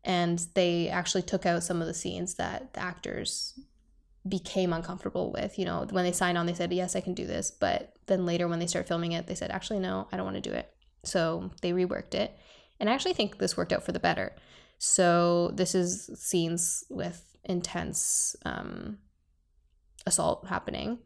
And 0.06 0.38
they 0.54 0.88
actually 0.88 1.22
took 1.22 1.44
out 1.44 1.64
some 1.64 1.80
of 1.82 1.88
the 1.88 1.94
scenes 1.94 2.34
that 2.34 2.72
the 2.72 2.80
actors 2.80 3.58
became 4.26 4.72
uncomfortable 4.72 5.32
with. 5.32 5.58
You 5.58 5.64
know, 5.64 5.84
when 5.90 6.04
they 6.04 6.12
signed 6.12 6.38
on, 6.38 6.46
they 6.46 6.54
said, 6.54 6.72
Yes, 6.72 6.94
I 6.94 7.00
can 7.00 7.12
do 7.12 7.26
this. 7.26 7.50
But 7.50 7.92
then 8.06 8.24
later, 8.24 8.46
when 8.46 8.60
they 8.60 8.68
started 8.68 8.86
filming 8.88 9.12
it, 9.12 9.26
they 9.26 9.34
said, 9.34 9.50
Actually, 9.50 9.80
no, 9.80 10.06
I 10.12 10.16
don't 10.16 10.24
want 10.24 10.42
to 10.42 10.48
do 10.50 10.54
it. 10.54 10.72
So 11.02 11.50
they 11.60 11.72
reworked 11.72 12.14
it. 12.14 12.38
And 12.78 12.88
I 12.88 12.94
actually 12.94 13.14
think 13.14 13.38
this 13.38 13.56
worked 13.56 13.72
out 13.72 13.84
for 13.84 13.92
the 13.92 13.98
better. 13.98 14.34
So 14.78 15.50
this 15.54 15.74
is 15.74 16.10
scenes 16.14 16.84
with 16.88 17.36
intense 17.44 18.36
um, 18.44 18.98
assault 20.06 20.46
happening. 20.46 20.98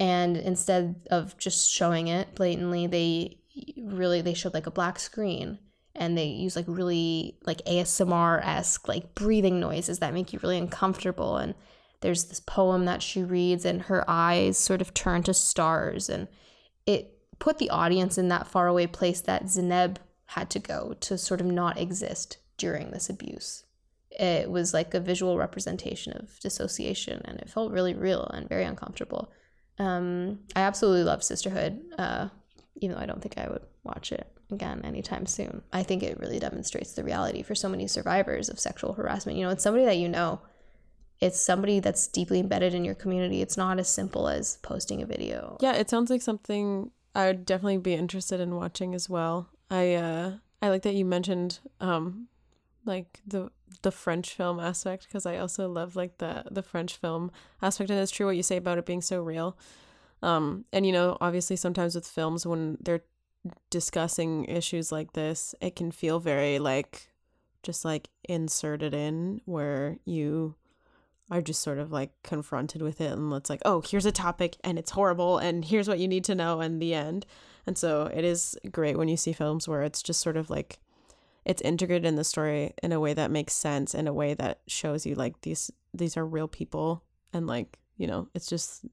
And 0.00 0.36
instead 0.36 1.06
of 1.10 1.36
just 1.36 1.70
showing 1.70 2.08
it 2.08 2.34
blatantly, 2.34 2.86
they 2.86 3.38
really 3.76 4.20
they 4.22 4.34
showed 4.34 4.54
like 4.54 4.66
a 4.66 4.70
black 4.70 4.98
screen 4.98 5.58
and 5.96 6.16
they 6.18 6.26
use 6.26 6.56
like 6.56 6.64
really 6.68 7.36
like 7.46 7.64
ASMR 7.66 8.44
esque 8.44 8.88
like 8.88 9.14
breathing 9.14 9.60
noises 9.60 9.98
that 9.98 10.14
make 10.14 10.32
you 10.32 10.40
really 10.42 10.58
uncomfortable 10.58 11.36
and 11.36 11.54
there's 12.00 12.24
this 12.24 12.40
poem 12.40 12.84
that 12.84 13.02
she 13.02 13.22
reads 13.22 13.64
and 13.64 13.82
her 13.82 14.04
eyes 14.08 14.58
sort 14.58 14.80
of 14.80 14.92
turn 14.92 15.22
to 15.22 15.32
stars 15.32 16.08
and 16.08 16.28
it 16.86 17.18
put 17.38 17.58
the 17.58 17.70
audience 17.70 18.18
in 18.18 18.28
that 18.28 18.46
faraway 18.46 18.86
place 18.86 19.20
that 19.22 19.44
Zineb 19.44 19.96
had 20.26 20.50
to 20.50 20.58
go 20.58 20.94
to 21.00 21.16
sort 21.16 21.40
of 21.40 21.46
not 21.46 21.78
exist 21.78 22.38
during 22.58 22.90
this 22.90 23.08
abuse. 23.08 23.64
It 24.10 24.50
was 24.50 24.74
like 24.74 24.94
a 24.94 25.00
visual 25.00 25.38
representation 25.38 26.12
of 26.12 26.38
dissociation 26.40 27.22
and 27.24 27.38
it 27.40 27.50
felt 27.50 27.72
really 27.72 27.94
real 27.94 28.30
and 28.32 28.48
very 28.48 28.64
uncomfortable. 28.64 29.32
Um, 29.78 30.40
I 30.54 30.60
absolutely 30.60 31.04
love 31.04 31.24
Sisterhood, 31.24 31.80
uh, 31.98 32.28
even 32.76 32.96
though 32.96 33.02
I 33.02 33.06
don't 33.06 33.20
think 33.20 33.38
I 33.38 33.48
would 33.48 33.62
watch 33.82 34.12
it 34.12 34.33
again 34.50 34.82
anytime 34.84 35.26
soon. 35.26 35.62
I 35.72 35.82
think 35.82 36.02
it 36.02 36.18
really 36.18 36.38
demonstrates 36.38 36.92
the 36.92 37.04
reality 37.04 37.42
for 37.42 37.54
so 37.54 37.68
many 37.68 37.86
survivors 37.86 38.48
of 38.48 38.60
sexual 38.60 38.94
harassment. 38.94 39.38
You 39.38 39.44
know, 39.44 39.50
it's 39.50 39.62
somebody 39.62 39.84
that 39.84 39.96
you 39.96 40.08
know 40.08 40.40
it's 41.20 41.40
somebody 41.40 41.80
that's 41.80 42.06
deeply 42.06 42.40
embedded 42.40 42.74
in 42.74 42.84
your 42.84 42.94
community. 42.94 43.40
It's 43.40 43.56
not 43.56 43.78
as 43.78 43.88
simple 43.88 44.28
as 44.28 44.58
posting 44.62 45.02
a 45.02 45.06
video. 45.06 45.56
Yeah, 45.60 45.72
it 45.74 45.88
sounds 45.88 46.10
like 46.10 46.22
something 46.22 46.90
I 47.14 47.26
would 47.26 47.46
definitely 47.46 47.78
be 47.78 47.94
interested 47.94 48.40
in 48.40 48.56
watching 48.56 48.94
as 48.94 49.08
well. 49.08 49.48
I 49.70 49.94
uh 49.94 50.32
I 50.60 50.68
like 50.68 50.82
that 50.82 50.94
you 50.94 51.04
mentioned 51.04 51.60
um 51.80 52.28
like 52.84 53.20
the 53.26 53.50
the 53.82 53.92
French 53.92 54.34
film 54.34 54.60
aspect 54.60 55.06
because 55.06 55.26
I 55.26 55.38
also 55.38 55.68
love 55.68 55.96
like 55.96 56.18
the 56.18 56.44
the 56.50 56.62
French 56.62 56.96
film 56.96 57.30
aspect 57.62 57.90
and 57.90 57.98
it's 57.98 58.10
true 58.10 58.26
what 58.26 58.36
you 58.36 58.42
say 58.42 58.56
about 58.56 58.78
it 58.78 58.86
being 58.86 59.00
so 59.00 59.22
real. 59.22 59.56
Um 60.22 60.64
and 60.72 60.84
you 60.84 60.92
know, 60.92 61.16
obviously 61.20 61.56
sometimes 61.56 61.94
with 61.94 62.06
films 62.06 62.46
when 62.46 62.78
they're 62.80 63.04
discussing 63.70 64.44
issues 64.46 64.90
like 64.90 65.12
this, 65.12 65.54
it 65.60 65.76
can 65.76 65.90
feel 65.90 66.20
very 66.20 66.58
like 66.58 67.10
just 67.62 67.84
like 67.84 68.08
inserted 68.28 68.94
in 68.94 69.40
where 69.44 69.98
you 70.04 70.54
are 71.30 71.40
just 71.40 71.62
sort 71.62 71.78
of 71.78 71.90
like 71.90 72.10
confronted 72.22 72.82
with 72.82 73.00
it 73.00 73.10
and 73.12 73.32
it's 73.32 73.48
like, 73.48 73.62
oh, 73.64 73.82
here's 73.86 74.06
a 74.06 74.12
topic 74.12 74.56
and 74.62 74.78
it's 74.78 74.90
horrible 74.90 75.38
and 75.38 75.64
here's 75.64 75.88
what 75.88 75.98
you 75.98 76.06
need 76.06 76.24
to 76.24 76.34
know 76.34 76.60
and 76.60 76.80
the 76.80 76.94
end. 76.94 77.24
And 77.66 77.78
so 77.78 78.10
it 78.12 78.24
is 78.24 78.58
great 78.70 78.98
when 78.98 79.08
you 79.08 79.16
see 79.16 79.32
films 79.32 79.66
where 79.66 79.82
it's 79.82 80.02
just 80.02 80.20
sort 80.20 80.36
of 80.36 80.50
like 80.50 80.78
it's 81.44 81.62
integrated 81.62 82.04
in 82.04 82.16
the 82.16 82.24
story 82.24 82.74
in 82.82 82.92
a 82.92 83.00
way 83.00 83.14
that 83.14 83.30
makes 83.30 83.54
sense 83.54 83.94
in 83.94 84.06
a 84.06 84.12
way 84.12 84.34
that 84.34 84.60
shows 84.66 85.06
you 85.06 85.14
like 85.14 85.40
these 85.42 85.70
these 85.92 86.16
are 86.16 86.26
real 86.26 86.48
people 86.48 87.02
and 87.32 87.46
like 87.46 87.78
you 87.96 88.06
know 88.06 88.28
it's 88.34 88.46
just 88.46 88.84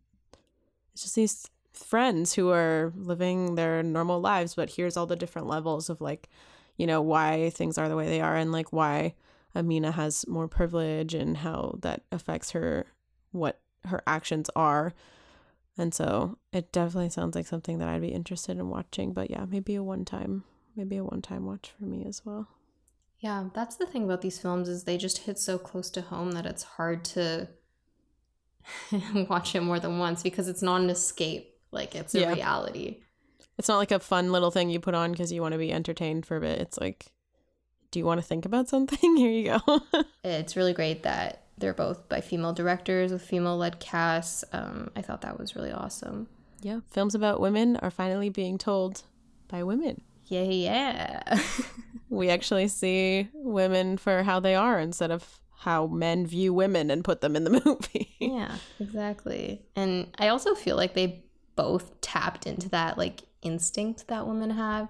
it's 0.93 1.03
just 1.03 1.15
these 1.15 1.49
friends 1.73 2.33
who 2.33 2.49
are 2.49 2.91
living 2.95 3.55
their 3.55 3.81
normal 3.81 4.19
lives 4.19 4.55
but 4.55 4.71
here's 4.71 4.97
all 4.97 5.05
the 5.05 5.15
different 5.15 5.47
levels 5.47 5.89
of 5.89 6.01
like 6.01 6.29
you 6.77 6.85
know 6.85 7.01
why 7.01 7.49
things 7.51 7.77
are 7.77 7.87
the 7.87 7.95
way 7.95 8.07
they 8.07 8.21
are 8.21 8.35
and 8.35 8.51
like 8.51 8.73
why 8.73 9.13
amina 9.55 9.91
has 9.91 10.27
more 10.27 10.47
privilege 10.47 11.13
and 11.13 11.37
how 11.37 11.77
that 11.81 12.03
affects 12.11 12.51
her 12.51 12.85
what 13.31 13.59
her 13.85 14.01
actions 14.05 14.49
are 14.55 14.93
and 15.77 15.93
so 15.93 16.37
it 16.51 16.71
definitely 16.71 17.09
sounds 17.09 17.35
like 17.35 17.47
something 17.47 17.77
that 17.77 17.87
i'd 17.87 18.01
be 18.01 18.09
interested 18.09 18.57
in 18.57 18.69
watching 18.69 19.13
but 19.13 19.31
yeah 19.31 19.45
maybe 19.45 19.75
a 19.75 19.83
one 19.83 20.03
time 20.03 20.43
maybe 20.75 20.97
a 20.97 21.03
one 21.03 21.21
time 21.21 21.45
watch 21.45 21.71
for 21.77 21.85
me 21.85 22.03
as 22.05 22.25
well 22.25 22.47
yeah 23.19 23.45
that's 23.53 23.77
the 23.77 23.85
thing 23.85 24.03
about 24.03 24.21
these 24.21 24.39
films 24.39 24.67
is 24.67 24.83
they 24.83 24.97
just 24.97 25.19
hit 25.19 25.39
so 25.39 25.57
close 25.57 25.89
to 25.89 26.01
home 26.01 26.33
that 26.33 26.45
it's 26.45 26.63
hard 26.63 27.05
to 27.05 27.47
watch 29.29 29.55
it 29.55 29.61
more 29.61 29.79
than 29.79 29.99
once 29.99 30.23
because 30.23 30.47
it's 30.47 30.61
not 30.61 30.81
an 30.81 30.89
escape. 30.89 31.50
Like 31.71 31.95
it's 31.95 32.15
a 32.15 32.21
yeah. 32.21 32.33
reality. 32.33 32.99
It's 33.57 33.67
not 33.67 33.77
like 33.77 33.91
a 33.91 33.99
fun 33.99 34.31
little 34.31 34.51
thing 34.51 34.69
you 34.69 34.79
put 34.79 34.95
on 34.95 35.11
because 35.11 35.31
you 35.31 35.41
want 35.41 35.53
to 35.53 35.57
be 35.57 35.71
entertained 35.71 36.25
for 36.25 36.37
a 36.37 36.41
bit. 36.41 36.59
It's 36.59 36.79
like, 36.79 37.11
do 37.91 37.99
you 37.99 38.05
want 38.05 38.19
to 38.19 38.25
think 38.25 38.45
about 38.45 38.69
something? 38.69 39.17
Here 39.17 39.31
you 39.31 39.59
go. 39.65 39.81
it's 40.23 40.55
really 40.55 40.73
great 40.73 41.03
that 41.03 41.43
they're 41.57 41.73
both 41.73 42.09
by 42.09 42.21
female 42.21 42.53
directors 42.53 43.11
with 43.11 43.21
female 43.21 43.57
led 43.57 43.79
casts. 43.79 44.43
Um, 44.51 44.89
I 44.95 45.01
thought 45.01 45.21
that 45.21 45.39
was 45.39 45.55
really 45.55 45.71
awesome. 45.71 46.27
Yeah, 46.61 46.81
films 46.89 47.15
about 47.15 47.39
women 47.39 47.77
are 47.77 47.91
finally 47.91 48.29
being 48.29 48.57
told 48.57 49.03
by 49.47 49.63
women. 49.63 50.01
Yeah, 50.25 50.43
yeah. 50.43 51.39
we 52.09 52.29
actually 52.29 52.67
see 52.67 53.29
women 53.33 53.97
for 53.97 54.23
how 54.23 54.39
they 54.39 54.55
are 54.55 54.79
instead 54.79 55.11
of 55.11 55.39
how 55.57 55.87
men 55.87 56.25
view 56.25 56.53
women 56.53 56.89
and 56.89 57.03
put 57.03 57.21
them 57.21 57.35
in 57.35 57.43
the 57.43 57.61
movie. 57.65 58.15
yeah, 58.19 58.55
exactly. 58.79 59.61
And 59.75 60.07
I 60.17 60.29
also 60.29 60.55
feel 60.55 60.75
like 60.75 60.93
they 60.93 61.23
both 61.55 61.99
tapped 62.01 62.47
into 62.47 62.69
that 62.69 62.97
like 62.97 63.23
instinct 63.41 64.07
that 64.07 64.27
women 64.27 64.51
have 64.51 64.89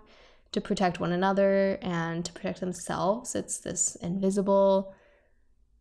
to 0.51 0.61
protect 0.61 0.99
one 0.99 1.11
another 1.11 1.77
and 1.81 2.25
to 2.25 2.33
protect 2.33 2.59
themselves. 2.59 3.35
It's 3.35 3.59
this 3.59 3.95
invisible 3.95 4.93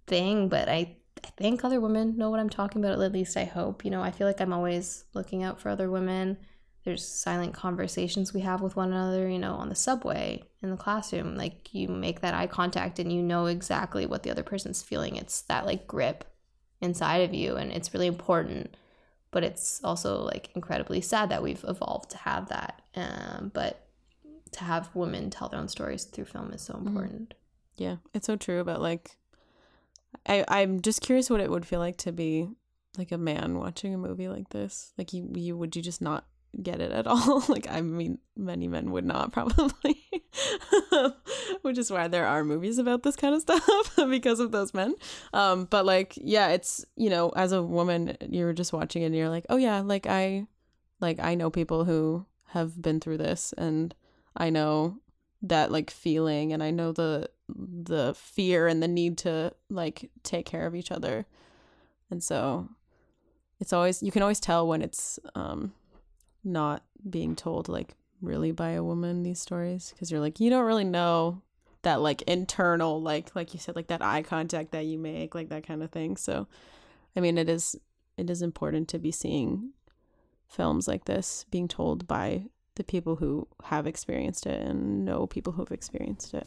thing, 0.06 0.48
but 0.48 0.68
I 0.68 0.96
I 1.22 1.28
think 1.36 1.64
other 1.64 1.80
women 1.80 2.16
know 2.16 2.30
what 2.30 2.40
I'm 2.40 2.48
talking 2.48 2.82
about, 2.82 2.98
at 2.98 3.12
least 3.12 3.36
I 3.36 3.44
hope. 3.44 3.84
You 3.84 3.90
know, 3.90 4.02
I 4.02 4.10
feel 4.10 4.26
like 4.26 4.40
I'm 4.40 4.54
always 4.54 5.04
looking 5.12 5.42
out 5.42 5.60
for 5.60 5.68
other 5.68 5.90
women 5.90 6.38
there's 6.84 7.06
silent 7.06 7.52
conversations 7.52 8.32
we 8.32 8.40
have 8.40 8.62
with 8.62 8.76
one 8.76 8.92
another, 8.92 9.28
you 9.28 9.38
know, 9.38 9.54
on 9.54 9.68
the 9.68 9.74
subway, 9.74 10.42
in 10.62 10.70
the 10.70 10.76
classroom. 10.76 11.36
Like 11.36 11.74
you 11.74 11.88
make 11.88 12.20
that 12.20 12.34
eye 12.34 12.46
contact 12.46 12.98
and 12.98 13.12
you 13.12 13.22
know 13.22 13.46
exactly 13.46 14.06
what 14.06 14.22
the 14.22 14.30
other 14.30 14.42
person's 14.42 14.82
feeling. 14.82 15.16
It's 15.16 15.42
that 15.42 15.66
like 15.66 15.86
grip 15.86 16.24
inside 16.80 17.18
of 17.18 17.34
you 17.34 17.56
and 17.56 17.70
it's 17.70 17.92
really 17.92 18.06
important. 18.06 18.76
But 19.30 19.44
it's 19.44 19.82
also 19.84 20.22
like 20.22 20.50
incredibly 20.54 21.00
sad 21.00 21.30
that 21.30 21.42
we've 21.42 21.64
evolved 21.68 22.10
to 22.10 22.18
have 22.18 22.48
that. 22.48 22.82
Um, 22.96 23.50
but 23.54 23.86
to 24.52 24.64
have 24.64 24.94
women 24.94 25.30
tell 25.30 25.48
their 25.48 25.60
own 25.60 25.68
stories 25.68 26.04
through 26.04 26.24
film 26.24 26.52
is 26.52 26.62
so 26.62 26.74
mm-hmm. 26.74 26.88
important. 26.88 27.34
Yeah, 27.76 27.96
it's 28.12 28.26
so 28.26 28.36
true. 28.36 28.64
But 28.64 28.80
like, 28.80 29.16
I 30.26 30.44
I'm 30.48 30.80
just 30.80 31.00
curious 31.00 31.30
what 31.30 31.40
it 31.40 31.50
would 31.50 31.66
feel 31.66 31.80
like 31.80 31.96
to 31.98 32.12
be 32.12 32.48
like 32.98 33.12
a 33.12 33.18
man 33.18 33.56
watching 33.58 33.94
a 33.94 33.98
movie 33.98 34.28
like 34.28 34.48
this. 34.50 34.92
Like 34.98 35.12
you, 35.12 35.30
you 35.34 35.56
would 35.56 35.76
you 35.76 35.82
just 35.82 36.02
not 36.02 36.26
get 36.62 36.80
it 36.80 36.92
at 36.92 37.06
all. 37.06 37.44
like, 37.48 37.66
I 37.70 37.80
mean, 37.80 38.18
many 38.36 38.68
men 38.68 38.90
would 38.90 39.04
not 39.04 39.32
probably, 39.32 40.04
which 41.62 41.78
is 41.78 41.90
why 41.90 42.08
there 42.08 42.26
are 42.26 42.44
movies 42.44 42.78
about 42.78 43.02
this 43.02 43.16
kind 43.16 43.34
of 43.34 43.42
stuff 43.42 43.96
because 44.08 44.40
of 44.40 44.52
those 44.52 44.74
men. 44.74 44.94
Um, 45.32 45.66
but 45.66 45.84
like, 45.86 46.14
yeah, 46.16 46.48
it's, 46.48 46.84
you 46.96 47.10
know, 47.10 47.30
as 47.30 47.52
a 47.52 47.62
woman, 47.62 48.16
you're 48.28 48.52
just 48.52 48.72
watching 48.72 49.02
it 49.02 49.06
and 49.06 49.16
you're 49.16 49.28
like, 49.28 49.46
oh 49.48 49.56
yeah, 49.56 49.80
like 49.80 50.06
I, 50.06 50.46
like 51.00 51.20
I 51.20 51.34
know 51.34 51.50
people 51.50 51.84
who 51.84 52.26
have 52.48 52.80
been 52.80 53.00
through 53.00 53.18
this 53.18 53.54
and 53.56 53.94
I 54.36 54.50
know 54.50 54.98
that 55.42 55.72
like 55.72 55.90
feeling 55.90 56.52
and 56.52 56.62
I 56.62 56.70
know 56.70 56.92
the, 56.92 57.30
the 57.48 58.14
fear 58.14 58.66
and 58.66 58.82
the 58.82 58.88
need 58.88 59.18
to 59.18 59.52
like 59.70 60.10
take 60.22 60.46
care 60.46 60.66
of 60.66 60.74
each 60.74 60.90
other. 60.90 61.26
And 62.10 62.22
so 62.22 62.68
it's 63.60 63.72
always, 63.72 64.02
you 64.02 64.10
can 64.10 64.22
always 64.22 64.40
tell 64.40 64.66
when 64.66 64.82
it's, 64.82 65.18
um, 65.34 65.72
not 66.44 66.82
being 67.08 67.36
told 67.36 67.68
like 67.68 67.94
really 68.20 68.52
by 68.52 68.70
a 68.70 68.84
woman 68.84 69.22
these 69.22 69.40
stories? 69.40 69.90
Because 69.92 70.10
you're 70.10 70.20
like 70.20 70.40
you 70.40 70.50
don't 70.50 70.66
really 70.66 70.84
know 70.84 71.42
that 71.82 72.00
like 72.00 72.22
internal 72.22 73.00
like 73.00 73.34
like 73.34 73.54
you 73.54 73.60
said 73.60 73.76
like 73.76 73.88
that 73.88 74.02
eye 74.02 74.22
contact 74.22 74.72
that 74.72 74.84
you 74.84 74.98
make 74.98 75.34
like 75.34 75.48
that 75.48 75.66
kind 75.66 75.82
of 75.82 75.90
thing. 75.90 76.16
So 76.16 76.46
i 77.16 77.20
mean 77.20 77.38
it 77.38 77.48
is 77.48 77.74
it 78.16 78.30
is 78.30 78.42
important 78.42 78.86
to 78.88 78.98
be 78.98 79.10
seeing 79.10 79.72
films 80.48 80.86
like 80.86 81.04
this 81.06 81.44
being 81.50 81.68
told 81.68 82.06
by 82.06 82.44
the 82.74 82.84
people 82.84 83.16
who 83.16 83.46
have 83.64 83.86
experienced 83.86 84.46
it 84.46 84.60
and 84.60 85.04
know 85.04 85.26
people 85.26 85.52
who 85.52 85.62
have 85.62 85.72
experienced 85.72 86.34
it. 86.34 86.46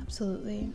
Absolutely 0.00 0.72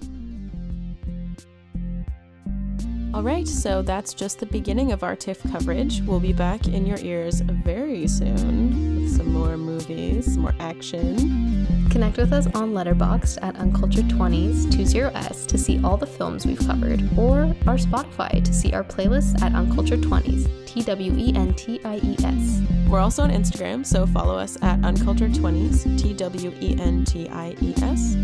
all 3.13 3.23
right, 3.23 3.47
so 3.47 3.81
that's 3.81 4.13
just 4.13 4.39
the 4.39 4.45
beginning 4.45 4.91
of 4.91 5.03
our 5.03 5.15
TIFF 5.15 5.41
coverage. 5.51 6.01
We'll 6.01 6.19
be 6.19 6.33
back 6.33 6.67
in 6.67 6.85
your 6.85 6.99
ears 6.99 7.41
very 7.41 8.07
soon 8.07 9.01
with 9.01 9.17
some 9.17 9.33
more 9.33 9.57
movies, 9.57 10.37
more 10.37 10.53
action. 10.59 11.65
Connect 11.89 12.17
with 12.17 12.31
us 12.31 12.45
on 12.47 12.71
Letterboxd 12.71 13.39
at 13.41 13.55
Uncultured20s20s 13.55 15.47
to 15.47 15.57
see 15.57 15.83
all 15.83 15.97
the 15.97 16.05
films 16.05 16.45
we've 16.45 16.59
covered, 16.59 17.01
or 17.17 17.55
our 17.65 17.77
Spotify 17.77 18.43
to 18.43 18.53
see 18.53 18.73
our 18.73 18.83
playlists 18.83 19.41
at 19.41 19.53
Uncultured20s, 19.53 20.67
T 20.67 20.81
W 20.83 21.15
E 21.17 21.33
N 21.35 21.53
T 21.55 21.81
I 21.83 21.97
E 22.03 22.15
S. 22.23 22.61
We're 22.87 22.99
also 22.99 23.23
on 23.23 23.31
Instagram, 23.31 23.85
so 23.85 24.05
follow 24.05 24.37
us 24.37 24.57
at 24.61 24.79
Uncultured20s, 24.81 25.99
T 25.99 26.13
W 26.13 26.53
E 26.61 26.75
N 26.79 27.05
T 27.05 27.27
I 27.29 27.55
E 27.59 27.73
S. 27.81 28.15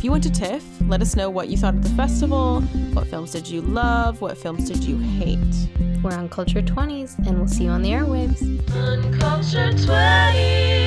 If 0.00 0.04
you 0.04 0.12
went 0.12 0.24
to 0.24 0.30
TIFF, 0.30 0.64
let 0.88 1.02
us 1.02 1.14
know 1.14 1.28
what 1.28 1.50
you 1.50 1.58
thought 1.58 1.74
of 1.74 1.82
the 1.82 1.90
festival, 1.90 2.62
what 2.94 3.06
films 3.08 3.32
did 3.32 3.46
you 3.46 3.60
love, 3.60 4.22
what 4.22 4.38
films 4.38 4.66
did 4.66 4.82
you 4.82 4.96
hate. 4.96 5.68
We're 6.02 6.12
Uncultured 6.12 6.64
20s, 6.64 7.18
and 7.26 7.36
we'll 7.36 7.46
see 7.46 7.64
you 7.64 7.70
on 7.70 7.82
the 7.82 7.90
airwaves. 7.90 8.40
Uncultured 8.74 9.74
20s. 9.74 10.79